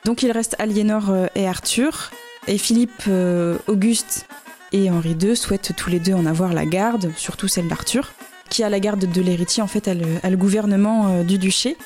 Donc 0.04 0.22
il 0.22 0.32
reste 0.32 0.56
Aliénor 0.60 1.10
euh, 1.10 1.28
et 1.36 1.48
Arthur, 1.48 2.12
et 2.48 2.58
Philippe, 2.58 3.04
euh, 3.08 3.58
Auguste 3.68 4.28
et 4.72 4.92
Henri 4.92 5.16
II 5.20 5.36
souhaitent 5.36 5.74
tous 5.76 5.90
les 5.90 6.00
deux 6.00 6.14
en 6.14 6.26
avoir 6.26 6.54
la 6.54 6.66
garde, 6.66 7.12
surtout 7.16 7.48
celle 7.48 7.68
d'Arthur, 7.68 8.12
qui 8.50 8.64
a 8.64 8.70
la 8.70 8.80
garde 8.80 9.06
de 9.12 9.22
l'héritier, 9.22 9.64
en 9.64 9.68
fait, 9.68 9.88
a 9.88 10.30
le 10.30 10.38
gouvernement 10.38 11.08
euh, 11.08 11.24
du 11.24 11.38
duché. 11.38 11.78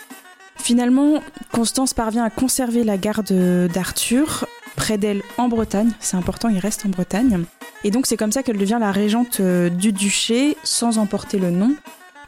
Finalement, 0.69 1.23
Constance 1.51 1.95
parvient 1.95 2.23
à 2.23 2.29
conserver 2.29 2.83
la 2.83 2.95
garde 2.95 3.33
d'Arthur 3.73 4.45
près 4.75 4.99
d'elle 4.99 5.23
en 5.39 5.47
Bretagne. 5.47 5.89
C'est 5.99 6.15
important, 6.15 6.47
il 6.47 6.59
reste 6.59 6.85
en 6.85 6.89
Bretagne. 6.89 7.43
Et 7.83 7.89
donc 7.89 8.05
c'est 8.05 8.17
comme 8.17 8.31
ça 8.31 8.43
qu'elle 8.43 8.59
devient 8.59 8.77
la 8.79 8.91
régente 8.91 9.39
euh, 9.39 9.71
du 9.71 9.91
duché 9.91 10.57
sans 10.61 10.99
emporter 10.99 11.39
le 11.39 11.49
nom. 11.49 11.73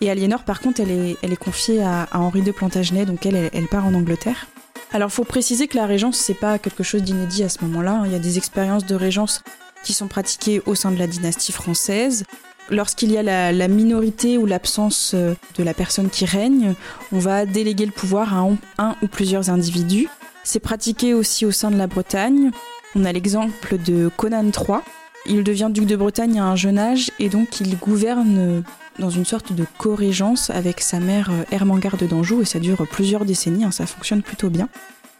Et 0.01 0.09
Aliénor, 0.09 0.41
par 0.41 0.59
contre, 0.59 0.81
elle 0.81 0.89
est, 0.89 1.17
elle 1.21 1.31
est 1.31 1.37
confiée 1.37 1.83
à, 1.83 2.07
Henri 2.13 2.41
de 2.41 2.51
Plantagenet, 2.51 3.05
donc 3.05 3.27
elle, 3.27 3.51
elle, 3.53 3.67
part 3.67 3.85
en 3.85 3.93
Angleterre. 3.93 4.47
Alors, 4.91 5.11
faut 5.11 5.23
préciser 5.23 5.67
que 5.67 5.77
la 5.77 5.85
régence, 5.85 6.17
c'est 6.17 6.33
pas 6.33 6.57
quelque 6.57 6.81
chose 6.81 7.03
d'inédit 7.03 7.43
à 7.43 7.49
ce 7.49 7.63
moment-là. 7.65 8.01
Il 8.07 8.11
y 8.11 8.15
a 8.15 8.19
des 8.19 8.39
expériences 8.39 8.87
de 8.87 8.95
régence 8.95 9.43
qui 9.83 9.93
sont 9.93 10.07
pratiquées 10.07 10.63
au 10.65 10.73
sein 10.73 10.89
de 10.89 10.97
la 10.97 11.05
dynastie 11.05 11.51
française. 11.51 12.23
Lorsqu'il 12.71 13.11
y 13.11 13.17
a 13.17 13.51
la, 13.51 13.67
minorité 13.67 14.37
ou 14.37 14.45
l'absence 14.45 15.11
euh, 15.13 15.35
de 15.57 15.63
la 15.63 15.73
personne 15.73 16.09
qui 16.09 16.23
règne, 16.23 16.73
on 17.11 17.19
va 17.19 17.45
déléguer 17.45 17.85
le 17.85 17.91
pouvoir 17.91 18.33
à 18.33 18.47
un, 18.77 18.95
ou 19.01 19.07
plusieurs 19.07 19.49
individus. 19.49 20.07
C'est 20.45 20.61
pratiqué 20.61 21.13
aussi 21.13 21.45
au 21.45 21.51
sein 21.51 21.69
de 21.69 21.77
la 21.77 21.87
Bretagne. 21.87 22.51
On 22.95 23.03
a 23.03 23.11
l'exemple 23.11 23.77
de 23.77 24.09
Conan 24.15 24.45
III. 24.45 24.79
Il 25.25 25.43
devient 25.43 25.67
duc 25.69 25.85
de 25.85 25.97
Bretagne 25.97 26.39
à 26.39 26.45
un 26.45 26.55
jeune 26.55 26.79
âge 26.79 27.11
et 27.19 27.27
donc 27.27 27.59
il 27.59 27.77
gouverne 27.77 28.63
dans 28.99 29.09
une 29.09 29.25
sorte 29.25 29.51
de 29.51 29.65
co-régence 29.77 30.49
avec 30.49 30.79
sa 30.79 30.99
mère 30.99 31.29
euh, 31.29 31.43
Hermangarde 31.51 32.07
d'Anjou 32.07 32.41
et 32.41 32.45
ça 32.45 32.59
dure 32.59 32.87
plusieurs 32.89 33.25
décennies, 33.25 33.65
hein, 33.65 33.71
ça 33.71 33.85
fonctionne 33.85 34.21
plutôt 34.21 34.49
bien. 34.49 34.69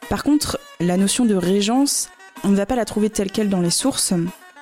Par 0.09 0.23
contre, 0.23 0.57
la 0.79 0.95
notion 0.95 1.25
de 1.25 1.35
régence, 1.35 2.09
on 2.43 2.49
ne 2.49 2.55
va 2.55 2.65
pas 2.65 2.75
la 2.75 2.85
trouver 2.85 3.09
telle 3.09 3.31
qu'elle 3.31 3.49
dans 3.49 3.61
les 3.61 3.69
sources. 3.69 4.13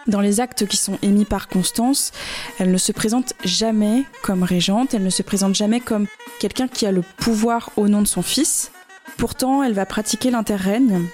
Dans 0.07 0.21
les 0.21 0.39
actes 0.39 0.65
qui 0.65 0.77
sont 0.77 0.97
émis 1.01 1.25
par 1.25 1.47
Constance, 1.47 2.11
elle 2.57 2.71
ne 2.71 2.77
se 2.77 2.91
présente 2.91 3.33
jamais 3.43 4.05
comme 4.23 4.43
régente, 4.43 4.93
elle 4.93 5.03
ne 5.03 5.09
se 5.09 5.23
présente 5.23 5.55
jamais 5.55 5.79
comme 5.79 6.07
quelqu'un 6.39 6.67
qui 6.67 6.85
a 6.85 6.91
le 6.91 7.03
pouvoir 7.17 7.71
au 7.75 7.87
nom 7.87 8.01
de 8.01 8.07
son 8.07 8.21
fils. 8.21 8.71
Pourtant, 9.17 9.61
elle 9.61 9.73
va 9.73 9.85
pratiquer 9.85 10.31
l'interrègne. 10.31 11.05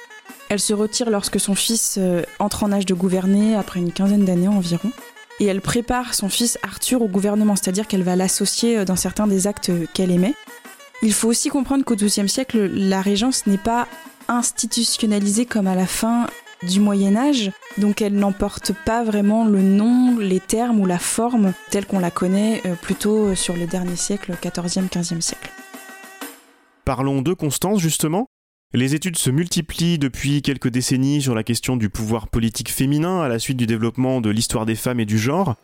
Elle 0.50 0.60
se 0.60 0.74
retire 0.74 1.10
lorsque 1.10 1.40
son 1.40 1.56
fils 1.56 1.96
euh, 1.98 2.22
entre 2.38 2.64
en 2.64 2.72
âge 2.72 2.86
de 2.86 2.94
gouverner 2.94 3.56
après 3.56 3.80
une 3.80 3.92
quinzaine 3.92 4.26
d'années 4.26 4.48
environ 4.48 4.92
et 5.40 5.46
elle 5.46 5.62
prépare 5.62 6.14
son 6.14 6.30
fils 6.30 6.58
Arthur 6.64 7.02
au 7.02 7.08
gouvernement, 7.08 7.56
c'est-à-dire 7.56 7.88
qu'elle 7.88 8.04
va 8.04 8.16
l'associer 8.16 8.78
euh, 8.78 8.86
dans 8.86 8.96
certains 8.96 9.28
des 9.28 9.48
actes 9.48 9.72
qu'elle 9.94 10.12
aimait. 10.12 10.36
Il 11.02 11.14
faut 11.14 11.28
aussi 11.28 11.50
comprendre 11.50 11.84
qu'au 11.84 11.96
XIIe 11.96 12.30
siècle, 12.30 12.66
la 12.68 13.02
régence 13.02 13.48
n'est 13.48 13.58
pas 13.58 13.88
institutionnalisée 14.28 15.46
comme 15.46 15.68
à 15.68 15.76
la 15.76 15.86
fin 15.86 16.28
du 16.66 16.80
Moyen 16.80 17.16
Âge, 17.16 17.52
donc 17.78 18.02
elle 18.02 18.16
n'emporte 18.16 18.74
pas 18.86 19.04
vraiment 19.04 19.46
le 19.46 19.62
nom, 19.62 20.18
les 20.20 20.40
termes 20.40 20.80
ou 20.80 20.86
la 20.86 21.00
forme 21.00 21.54
telle 21.70 21.86
qu'on 21.86 22.00
la 22.00 22.12
connaît 22.12 22.62
euh, 22.66 22.76
plutôt 22.76 23.28
euh, 23.28 23.36
sur 23.36 23.56
le 23.56 23.66
dernier 23.68 23.96
siècle, 23.96 24.34
14e, 24.42 24.90
15e 24.90 25.22
siècle. 25.22 25.52
Parlons 26.84 27.22
de 27.22 27.34
Constance 27.34 27.80
justement. 27.80 28.28
Les 28.74 28.94
études 28.94 29.18
se 29.18 29.30
multiplient 29.30 29.98
depuis 29.98 30.42
quelques 30.42 30.68
décennies 30.68 31.22
sur 31.22 31.34
la 31.34 31.44
question 31.44 31.78
du 31.78 31.90
pouvoir 31.90 32.28
politique 32.28 32.70
féminin 32.70 33.22
à 33.22 33.30
la 33.30 33.40
suite 33.40 33.58
du 33.58 33.68
développement 33.68 34.20
de 34.20 34.30
l'histoire 34.30 34.66
des 34.66 34.76
femmes 34.76 35.00
et 35.00 35.06
du 35.06 35.18
genre. 35.18 35.56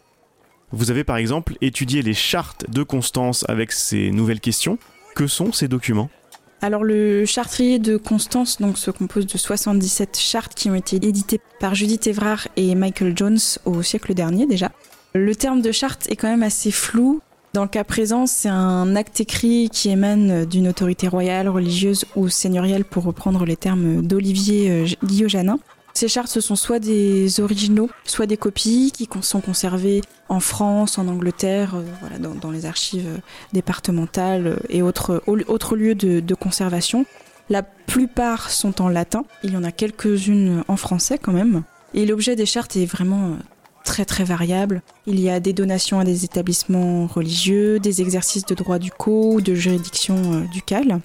Vous 0.72 0.92
avez 0.92 1.04
par 1.04 1.18
exemple 1.18 1.58
étudié 1.60 2.02
les 2.02 2.14
chartes 2.14 2.70
de 2.70 2.84
Constance 2.84 3.46
avec 3.50 3.74
ces 3.74 4.12
nouvelles 4.12 4.40
questions. 4.40 4.78
Que 5.16 5.28
sont 5.28 5.52
ces 5.52 5.68
documents? 5.68 6.10
Alors 6.62 6.84
le 6.84 7.26
chartrier 7.26 7.80
de 7.80 7.98
Constance 7.98 8.62
donc, 8.62 8.78
se 8.78 8.92
compose 8.92 9.26
de 9.26 9.38
77 9.38 10.18
chartes 10.20 10.54
qui 10.54 10.70
ont 10.70 10.76
été 10.76 10.98
éditées 10.98 11.42
par 11.60 11.74
Judith 11.74 12.06
Evrard 12.08 12.48
et 12.56 12.76
Michael 12.76 13.18
Jones 13.18 13.40
au 13.66 13.82
siècle 13.82 14.14
dernier 14.14 14.46
déjà. 14.46 14.72
Le 15.14 15.36
terme 15.36 15.62
de 15.62 15.72
charte 15.72 16.10
est 16.10 16.16
quand 16.16 16.30
même 16.30 16.44
assez 16.44 16.72
flou 16.72 17.22
dans 17.54 17.64
le 17.64 17.68
cas 17.68 17.84
présent, 17.84 18.28
c'est 18.28 18.48
un 18.48 18.96
acte 18.96 19.20
écrit 19.20 19.70
qui 19.70 19.90
émane 19.90 20.46
d'une 20.46 20.70
autorité 20.70 21.10
royale, 21.10 21.50
religieuse 21.50 22.06
ou 22.16 22.30
seigneuriale, 22.30 22.86
pour 22.86 23.04
reprendre 23.04 23.44
les 23.44 23.58
termes 23.58 24.02
d'Olivier 24.02 24.72
euh, 24.72 24.88
Guillaume-Janin. 25.04 25.60
Ces 25.94 26.08
chartes, 26.08 26.30
ce 26.30 26.42
sont 26.42 26.56
soit 26.56 26.80
des 26.80 27.40
originaux, 27.40 27.90
soit 28.06 28.26
des 28.26 28.38
copies 28.38 28.92
qui 28.92 29.08
sont 29.22 29.42
conservées 29.42 30.02
en 30.30 30.40
France, 30.40 30.98
en 30.98 31.08
Angleterre, 31.08 31.76
euh, 31.76 31.84
voilà, 32.00 32.18
dans, 32.18 32.52
les 32.52 32.66
archives 32.66 33.08
euh, 33.08 33.18
départementales 33.54 34.60
et 34.70 34.82
autres, 34.82 35.22
autres 35.28 35.76
lieux 35.76 35.96
de, 35.96 36.20
de 36.20 36.36
conservation. 36.36 37.06
La 37.50 37.64
plupart 37.64 38.50
sont 38.50 38.82
en 38.82 38.88
latin, 38.88 39.26
il 39.44 39.52
y 39.52 39.58
en 39.58 39.64
a 39.64 39.72
quelques-unes 39.72 40.64
en 40.68 40.78
français 40.78 41.18
quand 41.18 41.34
même. 41.34 41.64
Et 41.94 42.06
l'objet 42.06 42.38
des 42.38 42.46
chartes 42.46 42.78
est 42.78 42.86
vraiment 42.86 43.36
très 43.84 44.06
très 44.06 44.24
variable. 44.24 44.82
Il 45.06 45.20
y 45.20 45.30
a 45.30 45.40
des 45.40 45.54
donations 45.54 46.00
à 46.00 46.04
des 46.04 46.24
établissements 46.24 47.08
religieux, 47.08 47.80
des 47.80 48.02
exercices 48.02 48.46
de 48.46 48.56
droit 48.56 48.80
du 48.80 48.92
co 48.92 49.34
ou 49.34 49.42
de 49.42 49.54
juridiction 49.54 50.16
euh, 50.34 50.42
ducale. 50.54 51.02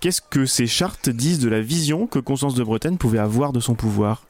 Qu'est-ce 0.00 0.20
que 0.20 0.46
ces 0.46 0.66
chartes 0.66 1.08
disent 1.08 1.38
de 1.38 1.48
la 1.48 1.60
vision 1.60 2.06
que 2.06 2.18
Constance 2.18 2.54
de 2.54 2.62
Bretagne 2.62 2.96
pouvait 2.96 3.18
avoir 3.18 3.52
de 3.52 3.60
son 3.60 3.74
pouvoir? 3.74 4.26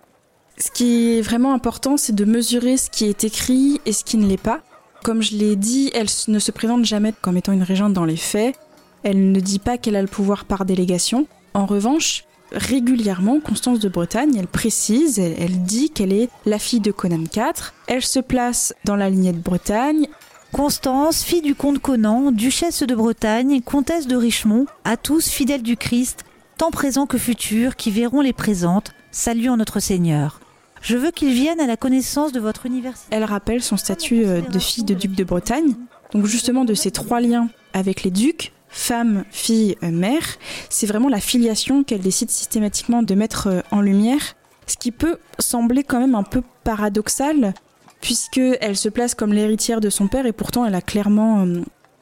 Ce 0.59 0.71
qui 0.71 1.19
est 1.19 1.23
vraiment 1.23 1.53
important, 1.53 1.97
c'est 1.97 2.15
de 2.15 2.25
mesurer 2.25 2.77
ce 2.77 2.89
qui 2.89 3.05
est 3.05 3.25
écrit 3.25 3.81
et 3.85 3.93
ce 3.93 4.05
qui 4.05 4.17
ne 4.17 4.27
l'est 4.27 4.41
pas. 4.41 4.63
Comme 5.03 5.23
je 5.23 5.37
l'ai 5.37 5.57
dit, 5.57 5.91
elle 5.95 6.07
ne 6.29 6.39
se 6.39 6.51
présente 6.51 6.85
jamais 6.85 7.13
comme 7.21 7.37
étant 7.37 7.53
une 7.53 7.63
régente 7.63 7.93
dans 7.93 8.05
les 8.05 8.17
faits. 8.17 8.57
Elle 9.03 9.33
ne 9.33 9.41
dit 9.41 9.59
pas 9.59 9.77
qu'elle 9.77 9.97
a 9.97 10.03
le 10.03 10.09
pouvoir 10.09 10.45
par 10.45 10.65
délégation. 10.65 11.27
En 11.53 11.67
revanche, 11.67 12.25
régulièrement, 12.53 13.41
Constance 13.41 13.81
de 13.81 13.89
Bretagne, 13.89 14.35
elle 14.37 14.47
précise, 14.47 15.19
elle, 15.19 15.63
dit 15.63 15.91
qu'elle 15.91 16.13
est 16.13 16.29
la 16.45 16.59
fille 16.59 16.81
de 16.81 16.91
Conan 16.93 17.25
IV. 17.25 17.73
Elle 17.87 18.03
se 18.03 18.21
place 18.21 18.75
dans 18.85 18.97
la 18.97 19.11
lignée 19.11 19.33
de 19.33 19.39
Bretagne. 19.39 20.09
Constance, 20.53 21.23
fille 21.23 21.43
du 21.43 21.55
comte 21.55 21.81
Conan, 21.81 22.31
duchesse 22.31 22.83
de 22.83 22.95
Bretagne, 22.95 23.61
comtesse 23.61 24.07
de 24.07 24.17
Richemont, 24.17 24.67
à 24.85 24.97
tous 24.97 25.29
fidèles 25.29 25.63
du 25.63 25.77
Christ, 25.77 26.25
tant 26.57 26.71
présents 26.71 27.07
que 27.07 27.19
futurs, 27.19 27.77
qui 27.77 27.91
verront 27.91 28.21
les 28.21 28.33
présentes, 28.33 28.93
saluant 29.11 29.57
notre 29.57 29.81
Seigneur. 29.81 30.41
Je 30.81 30.97
veux 30.97 31.11
qu'ils 31.11 31.33
viennent 31.33 31.61
à 31.61 31.67
la 31.67 31.77
connaissance 31.77 32.33
de 32.33 32.41
votre 32.41 32.65
université. 32.65 33.09
Elle 33.11 33.25
rappelle 33.25 33.63
son 33.63 33.77
statut 33.77 34.25
euh, 34.25 34.41
de 34.41 34.59
fille 34.59 34.85
de 34.85 34.95
duc 34.95 35.13
de 35.13 35.25
Bretagne, 35.25 35.75
donc 36.13 36.27
justement 36.27 36.65
de 36.65 36.75
ces 36.75 36.91
trois 36.91 37.21
liens 37.21 37.49
avec 37.73 38.03
les 38.03 38.11
ducs, 38.11 38.53
femme, 38.69 39.25
fille, 39.31 39.77
euh, 39.83 39.91
mère, 39.91 40.37
c'est 40.71 40.87
vraiment 40.87 41.09
la 41.09 41.21
filiation 41.21 41.83
qu'elle 41.83 42.01
décide 42.01 42.31
systématiquement 42.31 43.03
de 43.03 43.15
mettre 43.15 43.49
euh, 43.49 43.61
en 43.73 43.81
lumière, 43.81 44.37
ce 44.67 44.77
qui 44.77 44.93
peut 44.93 45.19
sembler 45.39 45.83
quand 45.83 45.99
même 45.99 46.15
un 46.15 46.23
peu 46.23 46.43
paradoxal, 46.65 47.53
puisqu'elle 48.01 48.77
se 48.77 48.89
place 48.89 49.15
comme 49.15 49.33
l'héritière 49.33 49.81
de 49.81 49.91
son 49.91 50.09
père 50.09 50.27
et 50.27 50.33
pourtant 50.33 50.65
elle 50.65 50.75
a 50.75 50.81
clairement 50.81 51.45
euh, 51.45 51.61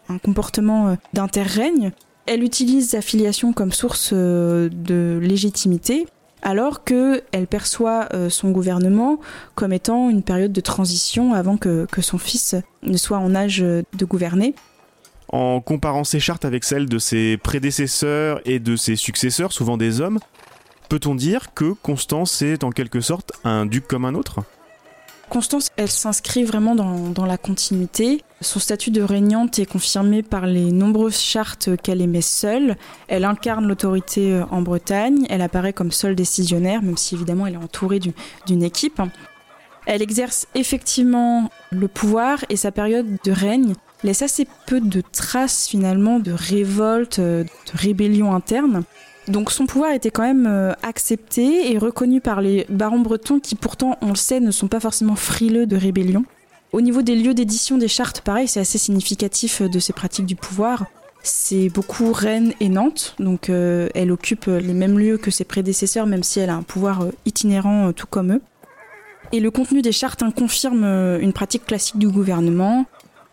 un 0.08 0.18
comportement 0.18 0.96
d'interrègne. 1.12 1.92
Elle 2.26 2.42
utilise 2.42 2.90
sa 2.90 3.00
filiation 3.00 3.52
comme 3.52 3.72
source 3.72 4.12
de 4.14 5.18
légitimité, 5.22 6.06
alors 6.40 6.82
qu'elle 6.84 7.46
perçoit 7.48 8.08
son 8.30 8.50
gouvernement 8.50 9.18
comme 9.54 9.74
étant 9.74 10.08
une 10.08 10.22
période 10.22 10.52
de 10.52 10.60
transition 10.62 11.34
avant 11.34 11.58
que 11.58 11.86
son 12.00 12.16
fils 12.16 12.54
ne 12.82 12.96
soit 12.96 13.18
en 13.18 13.34
âge 13.34 13.58
de 13.58 14.04
gouverner 14.06 14.54
en 15.34 15.60
comparant 15.60 16.04
ces 16.04 16.20
chartes 16.20 16.44
avec 16.44 16.62
celles 16.62 16.88
de 16.88 16.98
ses 17.00 17.36
prédécesseurs 17.36 18.40
et 18.44 18.60
de 18.60 18.76
ses 18.76 18.94
successeurs, 18.94 19.52
souvent 19.52 19.76
des 19.76 20.00
hommes, 20.00 20.20
peut-on 20.88 21.16
dire 21.16 21.54
que 21.54 21.72
Constance 21.72 22.40
est 22.42 22.62
en 22.62 22.70
quelque 22.70 23.00
sorte 23.00 23.32
un 23.42 23.66
duc 23.66 23.88
comme 23.88 24.04
un 24.04 24.14
autre? 24.14 24.44
Constance, 25.30 25.70
elle 25.76 25.90
s'inscrit 25.90 26.44
vraiment 26.44 26.74
dans, 26.74 27.26
la 27.26 27.38
continuité. 27.38 28.22
Son 28.40 28.60
statut 28.60 28.90
de 28.90 29.02
régnante 29.02 29.58
est 29.58 29.66
confirmé 29.66 30.22
par 30.22 30.46
les 30.46 30.70
nombreuses 30.70 31.18
chartes 31.18 31.76
qu'elle 31.82 32.02
émet 32.02 32.20
seule. 32.20 32.76
Elle 33.08 33.24
incarne 33.24 33.66
l'autorité 33.66 34.34
euh, 34.34 34.44
en 34.50 34.60
Bretagne. 34.62 35.26
Elle 35.30 35.42
apparaît 35.42 35.72
comme 35.72 35.92
seule 35.92 36.14
décisionnaire, 36.14 36.82
même 36.82 36.96
si 36.96 37.14
évidemment 37.14 37.46
elle 37.46 37.54
est 37.54 37.58
entourée 37.58 38.00
d'une 38.46 38.62
équipe. 38.62 39.00
Elle 39.86 40.02
exerce 40.02 40.46
effectivement 40.54 41.50
le 41.70 41.88
pouvoir 41.88 42.44
et 42.48 42.56
sa 42.56 42.70
période 42.70 43.06
de 43.24 43.32
règne 43.32 43.74
laisse 44.02 44.22
assez 44.22 44.46
peu 44.66 44.80
de 44.80 45.02
traces 45.12 45.66
finalement 45.66 46.20
de 46.20 46.32
révolte, 46.32 47.18
euh, 47.18 47.44
de 47.44 47.78
rébellion 47.78 48.34
interne. 48.34 48.84
Donc 49.28 49.50
son 49.50 49.66
pouvoir 49.66 49.92
était 49.92 50.10
quand 50.10 50.22
même 50.22 50.46
euh, 50.46 50.72
accepté 50.82 51.72
et 51.72 51.78
reconnu 51.78 52.20
par 52.20 52.40
les 52.40 52.66
barons 52.68 53.00
bretons 53.00 53.40
qui 53.40 53.54
pourtant, 53.54 53.96
on 54.02 54.10
le 54.10 54.16
sait, 54.16 54.40
ne 54.40 54.50
sont 54.50 54.68
pas 54.68 54.80
forcément 54.80 55.16
frileux 55.16 55.66
de 55.66 55.76
rébellion. 55.76 56.24
Au 56.72 56.80
niveau 56.80 57.02
des 57.02 57.14
lieux 57.14 57.34
d'édition 57.34 57.78
des 57.78 57.88
chartes, 57.88 58.20
pareil, 58.20 58.48
c'est 58.48 58.60
assez 58.60 58.78
significatif 58.78 59.62
euh, 59.62 59.68
de 59.68 59.78
ces 59.78 59.92
pratiques 59.92 60.26
du 60.26 60.36
pouvoir. 60.36 60.86
C'est 61.22 61.70
beaucoup 61.70 62.12
Rennes 62.12 62.52
et 62.60 62.68
Nantes, 62.68 63.14
donc 63.18 63.48
elle 63.48 64.12
occupe 64.12 64.44
les 64.44 64.74
mêmes 64.74 64.98
lieux 64.98 65.16
que 65.16 65.30
ses 65.30 65.44
prédécesseurs, 65.44 66.06
même 66.06 66.22
si 66.22 66.38
elle 66.38 66.50
a 66.50 66.54
un 66.54 66.62
pouvoir 66.62 67.06
itinérant 67.24 67.94
tout 67.94 68.06
comme 68.06 68.30
eux. 68.30 68.42
Et 69.32 69.40
le 69.40 69.50
contenu 69.50 69.80
des 69.80 69.90
chartes 69.90 70.22
hein, 70.22 70.30
confirme 70.30 70.84
une 70.84 71.32
pratique 71.32 71.64
classique 71.64 71.96
du 71.96 72.08
gouvernement, 72.08 72.84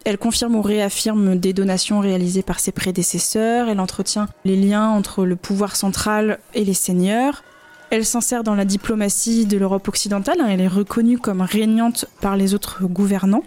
elle 0.03 0.17
confirme 0.17 0.55
ou 0.55 0.61
réaffirme 0.61 1.37
des 1.37 1.53
donations 1.53 1.99
réalisées 1.99 2.41
par 2.41 2.59
ses 2.59 2.71
prédécesseurs, 2.71 3.69
elle 3.69 3.79
entretient 3.79 4.27
les 4.45 4.55
liens 4.55 4.89
entre 4.89 5.25
le 5.25 5.35
pouvoir 5.35 5.75
central 5.75 6.39
et 6.53 6.65
les 6.65 6.73
seigneurs. 6.73 7.43
Elle 7.91 8.05
s'insère 8.05 8.43
dans 8.43 8.55
la 8.55 8.65
diplomatie 8.65 9.45
de 9.45 9.57
l'Europe 9.57 9.87
occidentale, 9.87 10.39
hein. 10.39 10.47
elle 10.49 10.61
est 10.61 10.67
reconnue 10.67 11.19
comme 11.19 11.41
régnante 11.41 12.05
par 12.21 12.37
les 12.37 12.53
autres 12.53 12.83
gouvernants. 12.85 13.43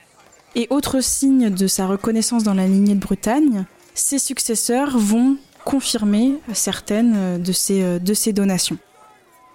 Et 0.55 0.69
autre 0.71 1.01
signe 1.03 1.51
de 1.51 1.67
sa 1.67 1.87
reconnaissance 1.87 2.45
dans 2.45 2.55
la 2.55 2.67
lignée 2.67 2.95
de 2.95 3.01
Bretagne, 3.01 3.65
ses 3.95 4.19
successeurs 4.19 4.97
vont 4.97 5.37
confirmer 5.65 6.35
certaines 6.53 7.43
de 7.43 7.53
ces, 7.53 7.99
de 7.99 8.31
donations. 8.31 8.79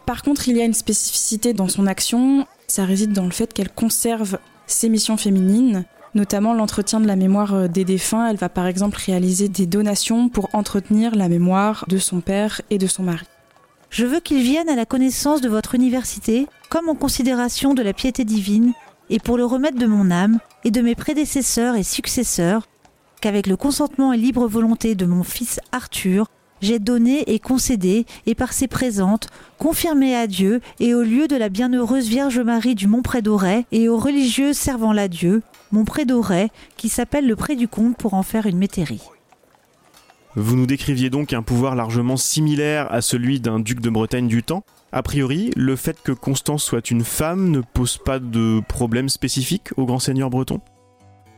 Par 0.06 0.24
contre, 0.24 0.50
il 0.50 0.58
y 0.58 0.62
a 0.62 0.66
une 0.66 0.74
spécificité 0.74 1.54
dans 1.54 1.70
son 1.70 1.86
action, 1.88 2.48
ça 2.68 2.84
réside 2.84 3.14
dans 3.14 3.26
le 3.26 3.32
fait 3.32 3.54
qu'elle 3.54 3.70
conserve 3.70 4.40
ses 4.66 4.90
missions 4.90 5.18
féminines 5.18 5.86
notamment 6.16 6.54
l'entretien 6.54 7.00
de 7.00 7.08
la 7.08 7.16
mémoire 7.16 7.54
euh, 7.54 7.68
des 7.68 7.86
défunts. 7.86 8.28
Elle 8.28 8.38
va 8.38 8.50
par 8.50 8.68
exemple 8.68 8.98
réaliser 8.98 9.50
des 9.50 9.66
donations 9.66 10.30
pour 10.30 10.50
entretenir 10.54 11.16
la 11.16 11.30
mémoire 11.30 11.86
de 11.88 11.98
son 11.98 12.22
père 12.22 12.62
et 12.70 12.78
de 12.78 12.88
son 12.88 13.04
mari. 13.04 13.26
Je 13.90 14.06
veux 14.06 14.20
qu'ils 14.20 14.44
viennent 14.44 14.70
à 14.70 14.76
la 14.76 14.86
connaissance 14.86 15.42
de 15.42 15.50
votre 15.50 15.76
université, 15.76 16.48
comme 16.70 16.90
en 16.90 16.96
considération 16.96 17.74
de 17.74 17.82
la 17.82 17.94
piété 17.94 18.24
divine, 18.24 18.74
et 19.10 19.20
pour 19.20 19.38
le 19.38 19.46
remède 19.46 19.78
de 19.78 19.88
mon 19.88 20.12
âme 20.12 20.40
et 20.64 20.72
de 20.72 20.82
mes 20.82 20.96
prédécesseurs 20.96 21.76
et 21.76 21.84
successeurs, 21.84 22.68
qu'avec 23.22 23.48
le 23.48 23.58
consentement 23.58 24.14
et 24.14 24.18
libre 24.18 24.48
volonté 24.48 24.96
de 24.96 25.06
mon 25.06 25.24
fils 25.24 25.60
Arthur, 25.72 26.28
j'ai 26.62 26.80
donné 26.80 27.34
et 27.34 27.40
concédé, 27.40 28.06
et 28.26 28.36
par 28.36 28.54
ses 28.54 28.68
présentes, 28.68 29.28
confirmé 29.58 30.16
à 30.16 30.28
Dieu 30.28 30.62
et 30.80 30.94
au 30.94 31.04
lieu 31.04 31.28
de 31.28 31.36
la 31.36 31.50
bienheureuse 31.50 32.08
Vierge 32.08 32.40
Marie 32.40 32.76
du 32.76 32.88
Mont 32.88 33.02
Prédoret 33.02 33.66
et 33.72 33.90
aux 33.90 33.98
religieux 33.98 34.54
servant 34.54 34.94
la 34.94 35.08
Dieu, 35.08 35.42
mon 35.72 35.86
Prédoret, 35.86 36.50
qui 36.78 36.90
s'appelle 36.90 37.28
le 37.28 37.36
Pré 37.36 37.56
du 37.56 37.68
Comte 37.68 37.98
pour 37.98 38.14
en 38.14 38.24
faire 38.24 38.46
une 38.46 38.58
métairie. 38.58 39.02
Vous 40.36 40.56
nous 40.56 40.68
décriviez 40.68 41.10
donc 41.10 41.34
un 41.34 41.42
pouvoir 41.42 41.76
largement 41.76 42.18
similaire 42.18 42.92
à 42.92 43.02
celui 43.02 43.40
d'un 43.40 43.60
duc 43.60 43.82
de 43.82 43.90
Bretagne 43.90 44.28
du 44.28 44.44
temps. 44.44 44.64
A 44.92 45.04
priori, 45.04 45.52
le 45.56 45.76
fait 45.76 46.02
que 46.04 46.12
Constance 46.12 46.64
soit 46.64 46.92
une 46.92 47.04
femme 47.04 47.50
ne 47.50 47.62
pose 47.62 47.98
pas 47.98 48.20
de 48.20 48.62
problème 48.68 49.10
spécifique 49.10 49.70
au 49.78 49.86
grand 49.86 50.00
seigneur 50.00 50.30
breton? 50.30 50.62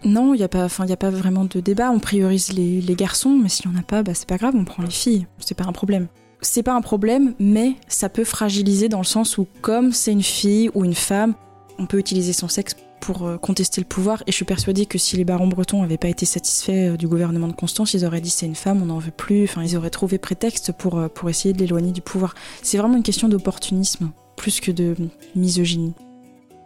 Non, 0.04 0.34
il 0.34 0.38
n'y 0.38 0.44
a, 0.44 0.48
pas, 0.48 0.66
a 0.66 0.96
pas 0.98 1.10
vraiment 1.10 1.46
de 1.46 1.60
débat. 1.60 1.92
On 1.92 2.00
priorise 2.00 2.54
les, 2.54 2.96
garçons, 2.96 3.38
mais 3.42 3.50
s'il 3.50 3.70
n'y 3.70 3.78
en 3.78 3.80
a 3.80 3.84
pas, 3.84 4.04
bah, 4.04 4.14
c'est 4.14 4.28
pas 4.28 4.38
grave, 4.38 4.56
on 4.56 4.66
prend 4.66 4.84
les 4.84 4.90
filles. 4.90 5.28
C'est 5.40 5.56
pas 5.56 5.66
un 5.66 5.72
problème. 5.72 6.08
C'est 6.42 6.64
pas 6.64 6.74
un 6.74 6.82
problème, 6.82 7.36
mais 7.40 7.76
ça 7.88 8.10
peut 8.10 8.24
fragiliser 8.24 8.90
dans 8.90 8.98
le 8.98 9.06
sens 9.06 9.38
où, 9.38 9.48
comme 9.62 9.92
c'est 9.92 10.12
une 10.12 10.24
fille 10.24 10.72
ou 10.74 10.84
une 10.84 10.96
femme, 10.96 11.36
on 11.78 11.86
peut 11.86 12.00
utiliser 12.00 12.34
son 12.34 12.48
sexe 12.48 12.76
pour 13.00 13.28
euh, 13.28 13.38
contester 13.38 13.82
le 13.82 13.86
pouvoir. 13.86 14.24
Et 14.28 14.32
je 14.32 14.36
suis 14.36 14.46
persuadée 14.46 14.86
que 14.86 14.98
si 14.98 15.18
les 15.18 15.26
barons 15.26 15.48
bretons 15.48 15.82
n'avaient 15.82 15.98
pas 15.98 16.08
été 16.08 16.26
satisfaits 16.26 16.94
euh, 16.94 16.98
du 16.98 17.08
gouvernement 17.08 17.48
de 17.48 17.54
Constance, 17.54 17.94
ils 17.94 18.06
auraient 18.06 18.22
dit 18.22 18.30
c'est 18.30 18.46
une 18.46 18.56
femme, 18.56 18.82
on 18.82 18.86
n'en 18.86 19.00
veut 19.00 19.12
plus. 19.12 19.44
Enfin, 19.44 19.64
ils 19.64 19.76
auraient 19.76 19.90
trouvé 19.90 20.18
prétexte 20.18 20.72
pour, 20.72 20.98
euh, 20.98 21.08
pour 21.10 21.30
essayer 21.30 21.54
de 21.54 21.60
l'éloigner 21.60 21.92
du 21.92 22.02
pouvoir. 22.02 22.34
C'est 22.62 22.78
vraiment 22.78 22.98
une 22.98 23.04
question 23.04 23.28
d'opportunisme, 23.28 24.12
plus 24.36 24.62
que 24.62 24.72
de 24.72 24.96
misogynie. 25.36 25.94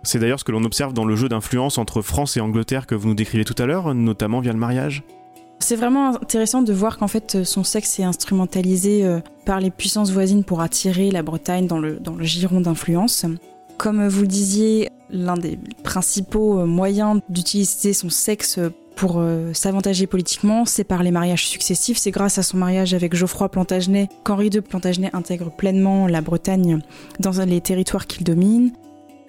C'est 0.06 0.20
d'ailleurs 0.20 0.40
ce 0.40 0.44
que 0.44 0.52
l'on 0.52 0.64
observe 0.64 0.94
dans 0.94 1.04
le 1.04 1.16
jeu 1.16 1.28
d'influence 1.28 1.80
entre 1.80 2.02
France 2.02 2.38
et 2.38 2.40
Angleterre 2.40 2.86
que 2.86 2.94
vous 2.94 3.08
nous 3.08 3.16
décrivez 3.16 3.44
tout 3.44 3.56
à 3.62 3.66
l'heure, 3.66 3.94
notamment 3.96 4.40
via 4.40 4.54
le 4.54 4.60
mariage. 4.60 5.04
C'est 5.60 5.76
vraiment 5.76 6.16
intéressant 6.16 6.62
de 6.62 6.74
voir 6.74 6.98
qu'en 6.98 7.08
fait 7.08 7.44
son 7.44 7.64
sexe 7.64 8.00
est 8.00 8.04
instrumentalisé 8.04 9.04
euh, 9.04 9.20
par 9.46 9.60
les 9.60 9.72
puissances 9.72 10.12
voisines 10.12 10.44
pour 10.44 10.62
attirer 10.62 11.10
la 11.10 11.24
Bretagne 11.24 11.66
dans 11.66 11.80
le, 11.80 11.96
dans 11.96 12.20
giron 12.20 12.62
d'influence. 12.62 13.26
Comme 13.78 14.08
vous 14.08 14.22
le 14.22 14.28
disiez, 14.28 14.90
l'un 15.10 15.38
des 15.38 15.58
principaux 15.84 16.60
euh, 16.60 16.66
moyens 16.66 17.22
d'utiliser 17.30 17.94
son 17.94 18.10
sexe 18.10 18.60
pour 18.96 19.16
euh, 19.18 19.54
s'avantager 19.54 20.08
politiquement, 20.08 20.66
c'est 20.66 20.84
par 20.84 21.04
les 21.04 21.12
mariages 21.12 21.48
successifs. 21.48 21.98
C'est 21.98 22.12
grâce 22.12 22.38
à 22.38 22.44
son 22.44 22.58
mariage 22.58 22.94
avec 22.94 23.16
Geoffroy 23.16 23.50
Plantagenet 23.50 24.08
qu'Henri 24.24 24.50
II 24.54 24.62
Plantagenet 24.62 25.10
intègre 25.14 25.50
pleinement 25.50 26.08
la 26.08 26.22
Bretagne 26.22 26.80
dans 27.20 27.44
les 27.44 27.62
territoires 27.62 28.08
qu'il 28.08 28.24
domine. 28.24 28.72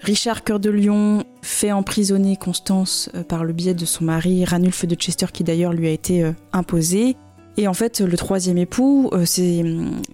Richard 0.01 0.43
Cœur 0.43 0.59
de 0.59 0.69
Lion 0.69 1.23
fait 1.41 1.71
emprisonner 1.71 2.37
Constance 2.37 3.09
euh, 3.15 3.23
par 3.23 3.43
le 3.43 3.53
biais 3.53 3.73
de 3.73 3.85
son 3.85 4.03
mari 4.05 4.45
Ranulphe 4.45 4.85
de 4.85 4.95
Chester 4.95 5.27
qui 5.33 5.43
d'ailleurs 5.43 5.73
lui 5.73 5.87
a 5.87 5.91
été 5.91 6.23
euh, 6.23 6.31
imposé. 6.53 7.15
Et 7.57 7.67
en 7.67 7.73
fait, 7.73 8.01
le 8.01 8.17
troisième 8.17 8.59
époux, 8.59 9.09
euh, 9.13 9.25
c'est, 9.25 9.63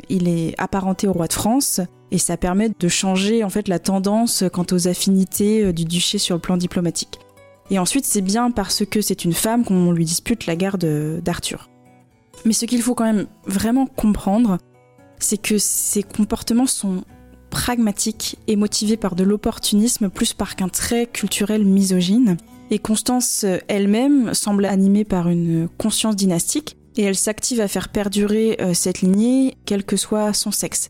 il 0.10 0.28
est 0.30 0.56
apparenté 0.58 1.08
au 1.08 1.14
roi 1.14 1.28
de 1.28 1.34
France 1.34 1.82
et 2.12 2.18
ça 2.18 2.38
permet 2.38 2.72
de 2.80 2.88
changer 2.88 3.44
en 3.44 3.50
fait 3.50 3.68
la 3.68 3.80
tendance 3.80 4.46
quant 4.54 4.66
aux 4.72 4.88
affinités 4.88 5.74
du 5.74 5.84
duché 5.84 6.18
sur 6.18 6.36
le 6.36 6.42
plan 6.42 6.56
diplomatique. 6.56 7.20
Et 7.70 7.80
ensuite, 7.80 8.06
c'est 8.06 8.22
bien 8.22 8.52
parce 8.52 8.86
que 8.86 9.02
c'est 9.02 9.26
une 9.26 9.34
femme 9.34 9.66
qu'on 9.66 9.92
lui 9.92 10.06
dispute 10.06 10.46
la 10.46 10.56
garde 10.56 10.86
d'Arthur. 11.22 11.70
Mais 12.46 12.54
ce 12.54 12.66
qu'il 12.66 12.82
faut 12.82 12.94
quand 12.94 13.06
même 13.06 13.26
vraiment 13.46 13.88
comprendre, 13.88 14.58
c'est 15.20 15.42
que 15.42 15.58
ces 15.58 16.04
comportements 16.04 16.68
sont 16.68 17.04
pragmatique 17.54 18.38
et 18.48 18.56
motivée 18.56 18.98
par 18.98 19.14
de 19.14 19.24
l'opportunisme 19.24 20.10
plus 20.10 20.34
par 20.34 20.56
qu'un 20.56 20.70
trait 20.70 21.06
culturel 21.06 21.64
misogyne. 21.64 22.36
Et 22.72 22.80
Constance 22.80 23.44
euh, 23.44 23.60
elle-même 23.68 24.34
semble 24.34 24.66
animée 24.66 25.06
par 25.06 25.30
une 25.30 25.70
conscience 25.78 26.16
dynastique 26.16 26.78
et 26.98 27.04
elle 27.04 27.16
s'active 27.16 27.62
à 27.62 27.68
faire 27.68 27.90
perdurer 27.90 28.58
euh, 28.60 28.74
cette 28.74 29.02
lignée, 29.02 29.56
quel 29.66 29.84
que 29.84 29.98
soit 29.98 30.34
son 30.34 30.50
sexe. 30.50 30.90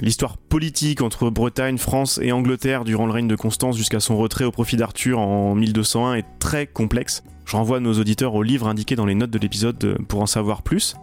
L'histoire 0.00 0.38
politique 0.38 1.02
entre 1.02 1.28
Bretagne, 1.28 1.76
France 1.76 2.18
et 2.22 2.32
Angleterre 2.32 2.84
durant 2.84 3.04
le 3.04 3.12
règne 3.12 3.28
de 3.28 3.36
Constance 3.36 3.76
jusqu'à 3.76 4.00
son 4.00 4.16
retrait 4.16 4.46
au 4.46 4.50
profit 4.50 4.76
d'Arthur 4.76 5.18
en 5.18 5.54
1201 5.54 6.14
est 6.14 6.26
très 6.38 6.66
complexe. 6.66 7.22
Je 7.44 7.56
renvoie 7.56 7.78
nos 7.78 7.92
auditeurs 7.92 8.34
au 8.34 8.42
livre 8.42 8.68
indiqué 8.68 8.96
dans 8.96 9.06
les 9.06 9.14
notes 9.14 9.30
de 9.30 9.38
l'épisode 9.38 9.84
euh, 9.84 9.98
pour 10.08 10.22
en 10.22 10.26
savoir 10.26 10.62
plus. 10.62 10.96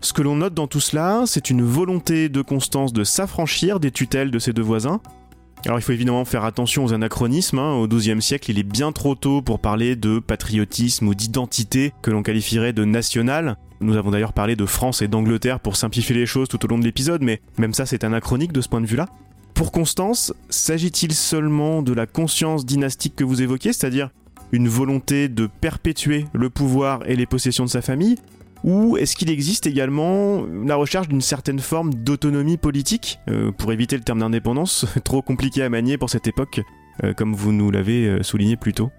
Ce 0.00 0.12
que 0.12 0.22
l'on 0.22 0.36
note 0.36 0.54
dans 0.54 0.66
tout 0.66 0.80
cela, 0.80 1.24
c'est 1.26 1.50
une 1.50 1.62
volonté 1.62 2.28
de 2.28 2.42
Constance 2.42 2.92
de 2.92 3.02
s'affranchir 3.02 3.80
des 3.80 3.90
tutelles 3.90 4.30
de 4.30 4.38
ses 4.38 4.52
deux 4.52 4.62
voisins. 4.62 5.00
Alors 5.64 5.78
il 5.78 5.82
faut 5.82 5.92
évidemment 5.92 6.24
faire 6.24 6.44
attention 6.44 6.84
aux 6.84 6.92
anachronismes, 6.92 7.58
hein. 7.58 7.72
au 7.74 7.88
XIIe 7.88 8.22
siècle 8.22 8.50
il 8.50 8.58
est 8.58 8.62
bien 8.62 8.92
trop 8.92 9.14
tôt 9.14 9.42
pour 9.42 9.58
parler 9.58 9.96
de 9.96 10.20
patriotisme 10.20 11.08
ou 11.08 11.14
d'identité 11.14 11.92
que 12.02 12.10
l'on 12.10 12.22
qualifierait 12.22 12.72
de 12.72 12.84
nationale. 12.84 13.56
Nous 13.80 13.96
avons 13.96 14.10
d'ailleurs 14.10 14.32
parlé 14.32 14.54
de 14.54 14.66
France 14.66 15.02
et 15.02 15.08
d'Angleterre 15.08 15.58
pour 15.58 15.76
simplifier 15.76 16.14
les 16.14 16.26
choses 16.26 16.48
tout 16.48 16.64
au 16.64 16.68
long 16.68 16.78
de 16.78 16.84
l'épisode, 16.84 17.22
mais 17.22 17.40
même 17.58 17.74
ça 17.74 17.84
c'est 17.84 18.04
anachronique 18.04 18.52
de 18.52 18.60
ce 18.60 18.68
point 18.68 18.80
de 18.80 18.86
vue-là. 18.86 19.06
Pour 19.54 19.72
Constance, 19.72 20.34
s'agit-il 20.50 21.14
seulement 21.14 21.82
de 21.82 21.94
la 21.94 22.06
conscience 22.06 22.66
dynastique 22.66 23.16
que 23.16 23.24
vous 23.24 23.42
évoquez, 23.42 23.72
c'est-à-dire 23.72 24.10
une 24.52 24.68
volonté 24.68 25.28
de 25.28 25.46
perpétuer 25.46 26.26
le 26.32 26.50
pouvoir 26.50 27.00
et 27.08 27.16
les 27.16 27.26
possessions 27.26 27.64
de 27.64 27.70
sa 27.70 27.82
famille, 27.82 28.16
ou 28.66 28.96
est-ce 28.96 29.14
qu'il 29.14 29.30
existe 29.30 29.66
également 29.68 30.44
la 30.44 30.74
recherche 30.74 31.08
d'une 31.08 31.20
certaine 31.20 31.60
forme 31.60 31.94
d'autonomie 31.94 32.56
politique, 32.56 33.20
euh, 33.30 33.52
pour 33.52 33.72
éviter 33.72 33.96
le 33.96 34.02
terme 34.02 34.18
d'indépendance, 34.18 34.84
trop 35.04 35.22
compliqué 35.22 35.62
à 35.62 35.68
manier 35.68 35.96
pour 35.96 36.10
cette 36.10 36.26
époque, 36.26 36.60
euh, 37.04 37.14
comme 37.14 37.32
vous 37.32 37.52
nous 37.52 37.70
l'avez 37.70 38.06
euh, 38.06 38.22
souligné 38.24 38.56
plus 38.56 38.72
tôt? 38.72 38.90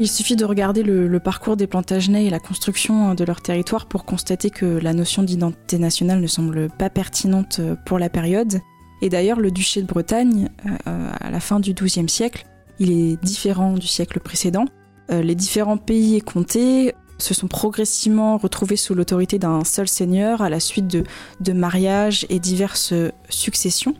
Il 0.00 0.08
suffit 0.08 0.36
de 0.36 0.44
regarder 0.44 0.82
le, 0.82 1.20
parcours 1.20 1.56
des 1.56 1.68
Plantagenets 1.68 2.24
et 2.24 2.30
la 2.30 2.40
construction 2.40 3.14
de 3.14 3.24
leur 3.24 3.42
territoire 3.42 3.86
pour 3.86 4.04
constater 4.04 4.50
que 4.50 4.64
la 4.64 4.92
notion 4.92 5.22
d'identité 5.22 5.78
nationale 5.78 6.20
ne 6.20 6.26
semble 6.26 6.68
pas 6.68 6.90
pertinente 6.90 7.60
pour 7.86 8.00
la 8.00 8.08
période. 8.08 8.60
Et 9.02 9.08
d'ailleurs, 9.08 9.38
le 9.38 9.52
duché 9.52 9.82
de 9.82 9.86
Bretagne, 9.86 10.48
à 10.84 11.30
la 11.30 11.38
fin 11.38 11.60
du 11.60 11.74
XIIe 11.74 12.08
siècle, 12.08 12.44
il 12.80 12.90
est 12.90 13.22
différent 13.22 13.74
du 13.74 13.86
siècle 13.86 14.18
précédent. 14.18 14.64
les 15.10 15.36
différents 15.36 15.76
pays 15.76 16.16
et 16.16 16.20
comtés 16.20 16.92
se 17.18 17.34
sont 17.34 17.48
progressivement 17.48 18.36
retrouvés 18.36 18.76
sous 18.76 18.94
l'autorité 18.94 19.38
d'un 19.38 19.64
seul 19.64 19.88
seigneur 19.88 20.42
à 20.42 20.48
la 20.48 20.60
suite 20.60 20.86
de, 20.86 21.52
mariages 21.52 22.26
et 22.28 22.38
diverses 22.38 22.94
successions. 23.28 23.94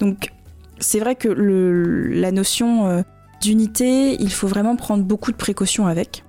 Donc 0.00 0.32
c'est 0.78 1.00
vrai 1.00 1.16
que 1.16 1.28
la 1.28 2.30
notion 2.30 2.86
euh, 2.86 3.02
d'unité, 3.40 4.20
il 4.20 4.30
faut 4.30 4.46
vraiment 4.46 4.76
prendre 4.76 5.04
beaucoup 5.04 5.32
de 5.32 5.36
précautions 5.36 5.86
avec. 5.86 6.24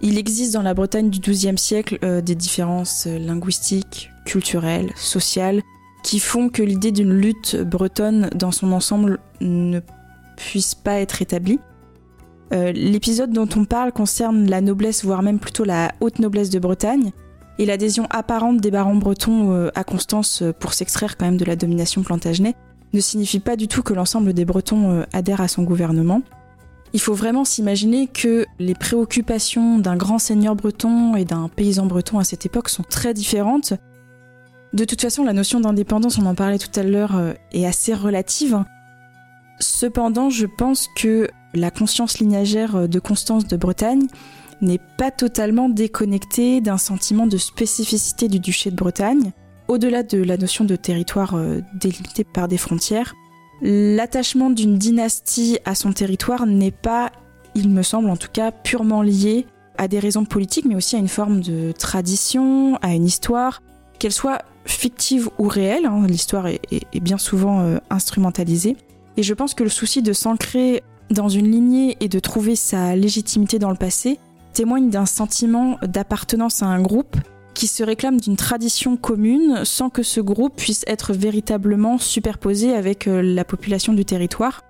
Il 0.00 0.18
existe 0.18 0.52
dans 0.52 0.62
la 0.62 0.74
Bretagne 0.74 1.08
du 1.08 1.20
XIIe 1.20 1.56
siècle 1.56 1.98
euh, 2.04 2.20
des 2.20 2.34
différences 2.34 3.06
linguistiques, 3.06 4.10
culturelles, 4.26 4.92
sociales, 4.96 5.62
qui 6.02 6.18
font 6.18 6.50
que 6.50 6.62
l'idée 6.62 6.92
d'une 6.92 7.14
lutte 7.14 7.56
bretonne 7.56 8.28
dans 8.34 8.52
son 8.52 8.72
ensemble 8.72 9.18
ne 9.40 9.80
puisse 10.36 10.74
pas 10.74 11.00
être 11.00 11.22
établie. 11.22 11.58
Euh, 12.52 12.72
l'épisode 12.72 13.32
dont 13.32 13.48
on 13.56 13.64
parle 13.64 13.92
concerne 13.92 14.48
la 14.48 14.60
noblesse, 14.60 15.04
voire 15.04 15.22
même 15.22 15.38
plutôt 15.38 15.64
la 15.64 15.92
haute 16.00 16.18
noblesse 16.18 16.50
de 16.50 16.58
Bretagne, 16.58 17.12
et 17.58 17.66
l'adhésion 17.66 18.06
apparente 18.10 18.58
des 18.58 18.70
barons 18.70 18.96
bretons 18.96 19.52
euh, 19.52 19.70
à 19.74 19.84
Constance 19.84 20.42
euh, 20.42 20.52
pour 20.52 20.74
s'extraire 20.74 21.16
quand 21.16 21.24
même 21.24 21.36
de 21.36 21.44
la 21.44 21.56
domination 21.56 22.02
plantagenet 22.02 22.54
ne 22.92 23.00
signifie 23.00 23.40
pas 23.40 23.56
du 23.56 23.66
tout 23.66 23.82
que 23.82 23.92
l'ensemble 23.92 24.32
des 24.34 24.44
Bretons 24.44 25.04
adhèrent 25.12 25.40
à 25.40 25.48
son 25.48 25.64
gouvernement. 25.64 26.22
Il 26.92 27.00
faut 27.00 27.14
vraiment 27.14 27.44
s'imaginer 27.44 28.06
que 28.06 28.46
les 28.60 28.74
préoccupations 28.74 29.80
d'un 29.80 29.96
grand 29.96 30.20
seigneur 30.20 30.54
breton 30.54 31.16
et 31.16 31.24
d'un 31.24 31.48
paysan 31.48 31.86
breton 31.86 32.20
à 32.20 32.24
cette 32.24 32.46
époque 32.46 32.68
sont 32.68 32.84
très 32.84 33.12
différentes. 33.12 33.74
De 34.74 34.84
toute 34.84 35.00
façon, 35.00 35.24
la 35.24 35.32
notion 35.32 35.58
d'indépendance, 35.58 36.18
on 36.18 36.26
en 36.26 36.36
parlait 36.36 36.58
tout 36.58 36.78
à 36.78 36.84
l'heure, 36.84 37.20
est 37.50 37.66
assez 37.66 37.94
relative. 37.94 38.62
Cependant, 39.60 40.30
je 40.30 40.46
pense 40.46 40.88
que 40.96 41.28
la 41.54 41.70
conscience 41.70 42.18
lignagère 42.18 42.88
de 42.88 42.98
Constance 42.98 43.46
de 43.46 43.56
Bretagne 43.56 44.06
n'est 44.60 44.80
pas 44.98 45.10
totalement 45.10 45.68
déconnectée 45.68 46.60
d'un 46.60 46.78
sentiment 46.78 47.26
de 47.26 47.36
spécificité 47.36 48.28
du 48.28 48.40
duché 48.40 48.70
de 48.70 48.76
Bretagne. 48.76 49.32
Au-delà 49.68 50.02
de 50.02 50.22
la 50.22 50.36
notion 50.36 50.64
de 50.64 50.76
territoire 50.76 51.34
euh, 51.34 51.60
délimité 51.74 52.24
par 52.24 52.48
des 52.48 52.58
frontières, 52.58 53.14
l'attachement 53.62 54.50
d'une 54.50 54.76
dynastie 54.76 55.58
à 55.64 55.74
son 55.74 55.92
territoire 55.92 56.46
n'est 56.46 56.70
pas, 56.70 57.12
il 57.54 57.70
me 57.70 57.82
semble 57.82 58.10
en 58.10 58.16
tout 58.16 58.28
cas, 58.32 58.52
purement 58.52 59.02
lié 59.02 59.46
à 59.78 59.88
des 59.88 59.98
raisons 59.98 60.24
politiques, 60.24 60.66
mais 60.66 60.74
aussi 60.74 60.96
à 60.96 60.98
une 60.98 61.08
forme 61.08 61.40
de 61.40 61.72
tradition, 61.72 62.76
à 62.82 62.94
une 62.94 63.06
histoire, 63.06 63.62
qu'elle 63.98 64.12
soit 64.12 64.42
fictive 64.66 65.30
ou 65.38 65.48
réelle, 65.48 65.86
hein, 65.86 66.06
l'histoire 66.06 66.46
est, 66.46 67.00
bien 67.00 67.18
souvent 67.18 67.60
euh, 67.60 67.78
instrumentalisée. 67.90 68.76
Et 69.16 69.22
je 69.22 69.34
pense 69.34 69.54
que 69.54 69.62
le 69.62 69.70
souci 69.70 70.02
de 70.02 70.12
s'ancrer 70.12 70.82
dans 71.10 71.28
une 71.28 71.50
lignée 71.50 71.96
et 72.00 72.08
de 72.08 72.18
trouver 72.18 72.56
sa 72.56 72.96
légitimité 72.96 73.58
dans 73.58 73.70
le 73.70 73.76
passé 73.76 74.18
témoigne 74.52 74.90
d'un 74.90 75.06
sentiment 75.06 75.78
d'appartenance 75.82 76.62
à 76.62 76.66
un 76.66 76.80
groupe 76.80 77.16
qui 77.54 77.66
se 77.66 77.82
réclame 77.84 78.20
d'une 78.20 78.36
tradition 78.36 78.96
commune 78.96 79.64
sans 79.64 79.90
que 79.90 80.02
ce 80.02 80.20
groupe 80.20 80.56
puisse 80.56 80.84
être 80.86 81.12
véritablement 81.12 81.98
superposé 81.98 82.74
avec 82.74 83.06
euh, 83.06 83.22
la 83.22 83.44
population 83.44 83.92
du 83.92 84.04
territoire. 84.04 84.62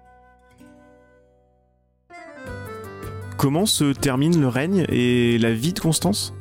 Comment 3.38 3.66
se 3.66 3.92
termine 3.92 4.40
le 4.40 4.48
règne 4.48 4.86
et 4.90 5.38
la 5.38 5.52
vie 5.52 5.72
de 5.72 5.80
Constance? 5.80 6.34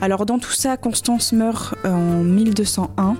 Alors 0.00 0.26
dans 0.26 0.38
tout 0.38 0.52
ça, 0.52 0.76
Constance 0.76 1.32
meurt 1.32 1.74
euh, 1.84 1.92
en 1.92 2.22
1201 2.22 3.16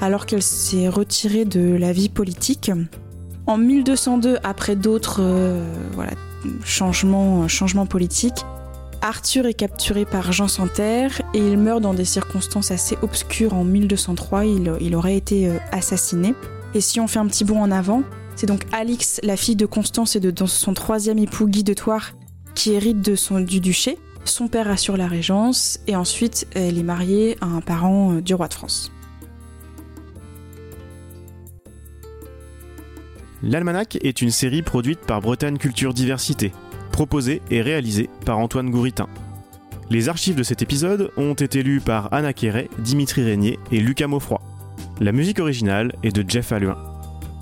alors 0.00 0.26
qu'elle 0.26 0.42
s'est 0.42 0.88
retirée 0.88 1.44
de 1.44 1.76
la 1.76 1.92
vie 1.92 2.08
politique. 2.08 2.70
En 3.46 3.58
1202, 3.58 4.38
après 4.42 4.74
d'autres 4.74 5.20
euh, 5.20 5.62
voilà, 5.92 6.12
changements, 6.64 7.46
changements 7.48 7.86
politiques, 7.86 8.44
Arthur 9.02 9.44
est 9.44 9.54
capturé 9.54 10.06
par 10.06 10.32
Jean 10.32 10.48
Santerre 10.48 11.20
et 11.34 11.38
il 11.38 11.58
meurt 11.58 11.82
dans 11.82 11.92
des 11.92 12.06
circonstances 12.06 12.70
assez 12.70 12.96
obscures 13.02 13.52
en 13.52 13.62
1203. 13.62 14.46
Il, 14.46 14.72
il 14.80 14.96
aurait 14.96 15.16
été 15.16 15.48
euh, 15.48 15.58
assassiné. 15.72 16.34
Et 16.74 16.80
si 16.80 17.00
on 17.00 17.06
fait 17.06 17.18
un 17.18 17.26
petit 17.26 17.44
bond 17.44 17.60
en 17.60 17.70
avant, 17.70 18.02
c'est 18.34 18.46
donc 18.46 18.64
Alix, 18.72 19.20
la 19.22 19.36
fille 19.36 19.56
de 19.56 19.66
Constance 19.66 20.16
et 20.16 20.20
de 20.20 20.46
son 20.46 20.72
troisième 20.72 21.18
époux 21.18 21.46
Guy 21.46 21.64
de 21.64 21.74
Thouars, 21.74 22.12
qui 22.54 22.72
hérite 22.72 23.02
de 23.02 23.14
son, 23.14 23.40
du 23.40 23.60
duché. 23.60 23.98
Son 24.24 24.48
père 24.48 24.70
assure 24.70 24.96
la 24.96 25.06
régence 25.06 25.80
et 25.86 25.96
ensuite 25.96 26.46
elle 26.54 26.78
est 26.78 26.82
mariée 26.82 27.36
à 27.42 27.46
un 27.46 27.60
parent 27.60 28.14
euh, 28.14 28.20
du 28.22 28.34
roi 28.34 28.48
de 28.48 28.54
France. 28.54 28.90
L'Almanach 33.46 33.98
est 34.00 34.22
une 34.22 34.30
série 34.30 34.62
produite 34.62 35.00
par 35.00 35.20
Bretagne 35.20 35.58
Culture 35.58 35.92
Diversité, 35.92 36.50
proposée 36.92 37.42
et 37.50 37.60
réalisée 37.60 38.08
par 38.24 38.38
Antoine 38.38 38.70
Gouritin. 38.70 39.06
Les 39.90 40.08
archives 40.08 40.34
de 40.34 40.42
cet 40.42 40.62
épisode 40.62 41.10
ont 41.18 41.34
été 41.34 41.62
lues 41.62 41.82
par 41.82 42.10
Anna 42.14 42.32
Quéret, 42.32 42.70
Dimitri 42.78 43.22
Régnier 43.22 43.58
et 43.70 43.80
Lucas 43.80 44.06
Maufroy. 44.06 44.40
La 44.98 45.12
musique 45.12 45.40
originale 45.40 45.92
est 46.02 46.16
de 46.16 46.24
Jeff 46.26 46.52
Alluin. 46.52 46.78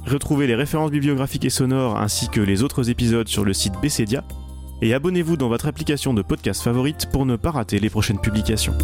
Retrouvez 0.05 0.49
les 0.49 0.57
références 0.57 0.91
bibliographiques 0.91 1.45
et 1.45 1.51
sonores 1.51 1.97
ainsi 1.97 2.29
que 2.29 2.41
les 2.41 2.65
autres 2.65 2.91
épisodes 2.91 3.29
sur 3.29 3.45
le 3.45 3.53
site 3.53 3.75
Bessedia 3.81 4.25
et 4.81 4.95
abonnez-vous 4.95 5.37
dans 5.37 5.49
votre 5.49 5.69
application 5.69 6.15
de 6.15 6.23
podcast 6.23 6.63
favorite 6.63 7.07
pour 7.13 7.27
ne 7.27 7.37
pas 7.37 7.53
rater 7.53 7.79
les 7.79 7.91
prochaines 7.91 8.19
publications. 8.19 8.75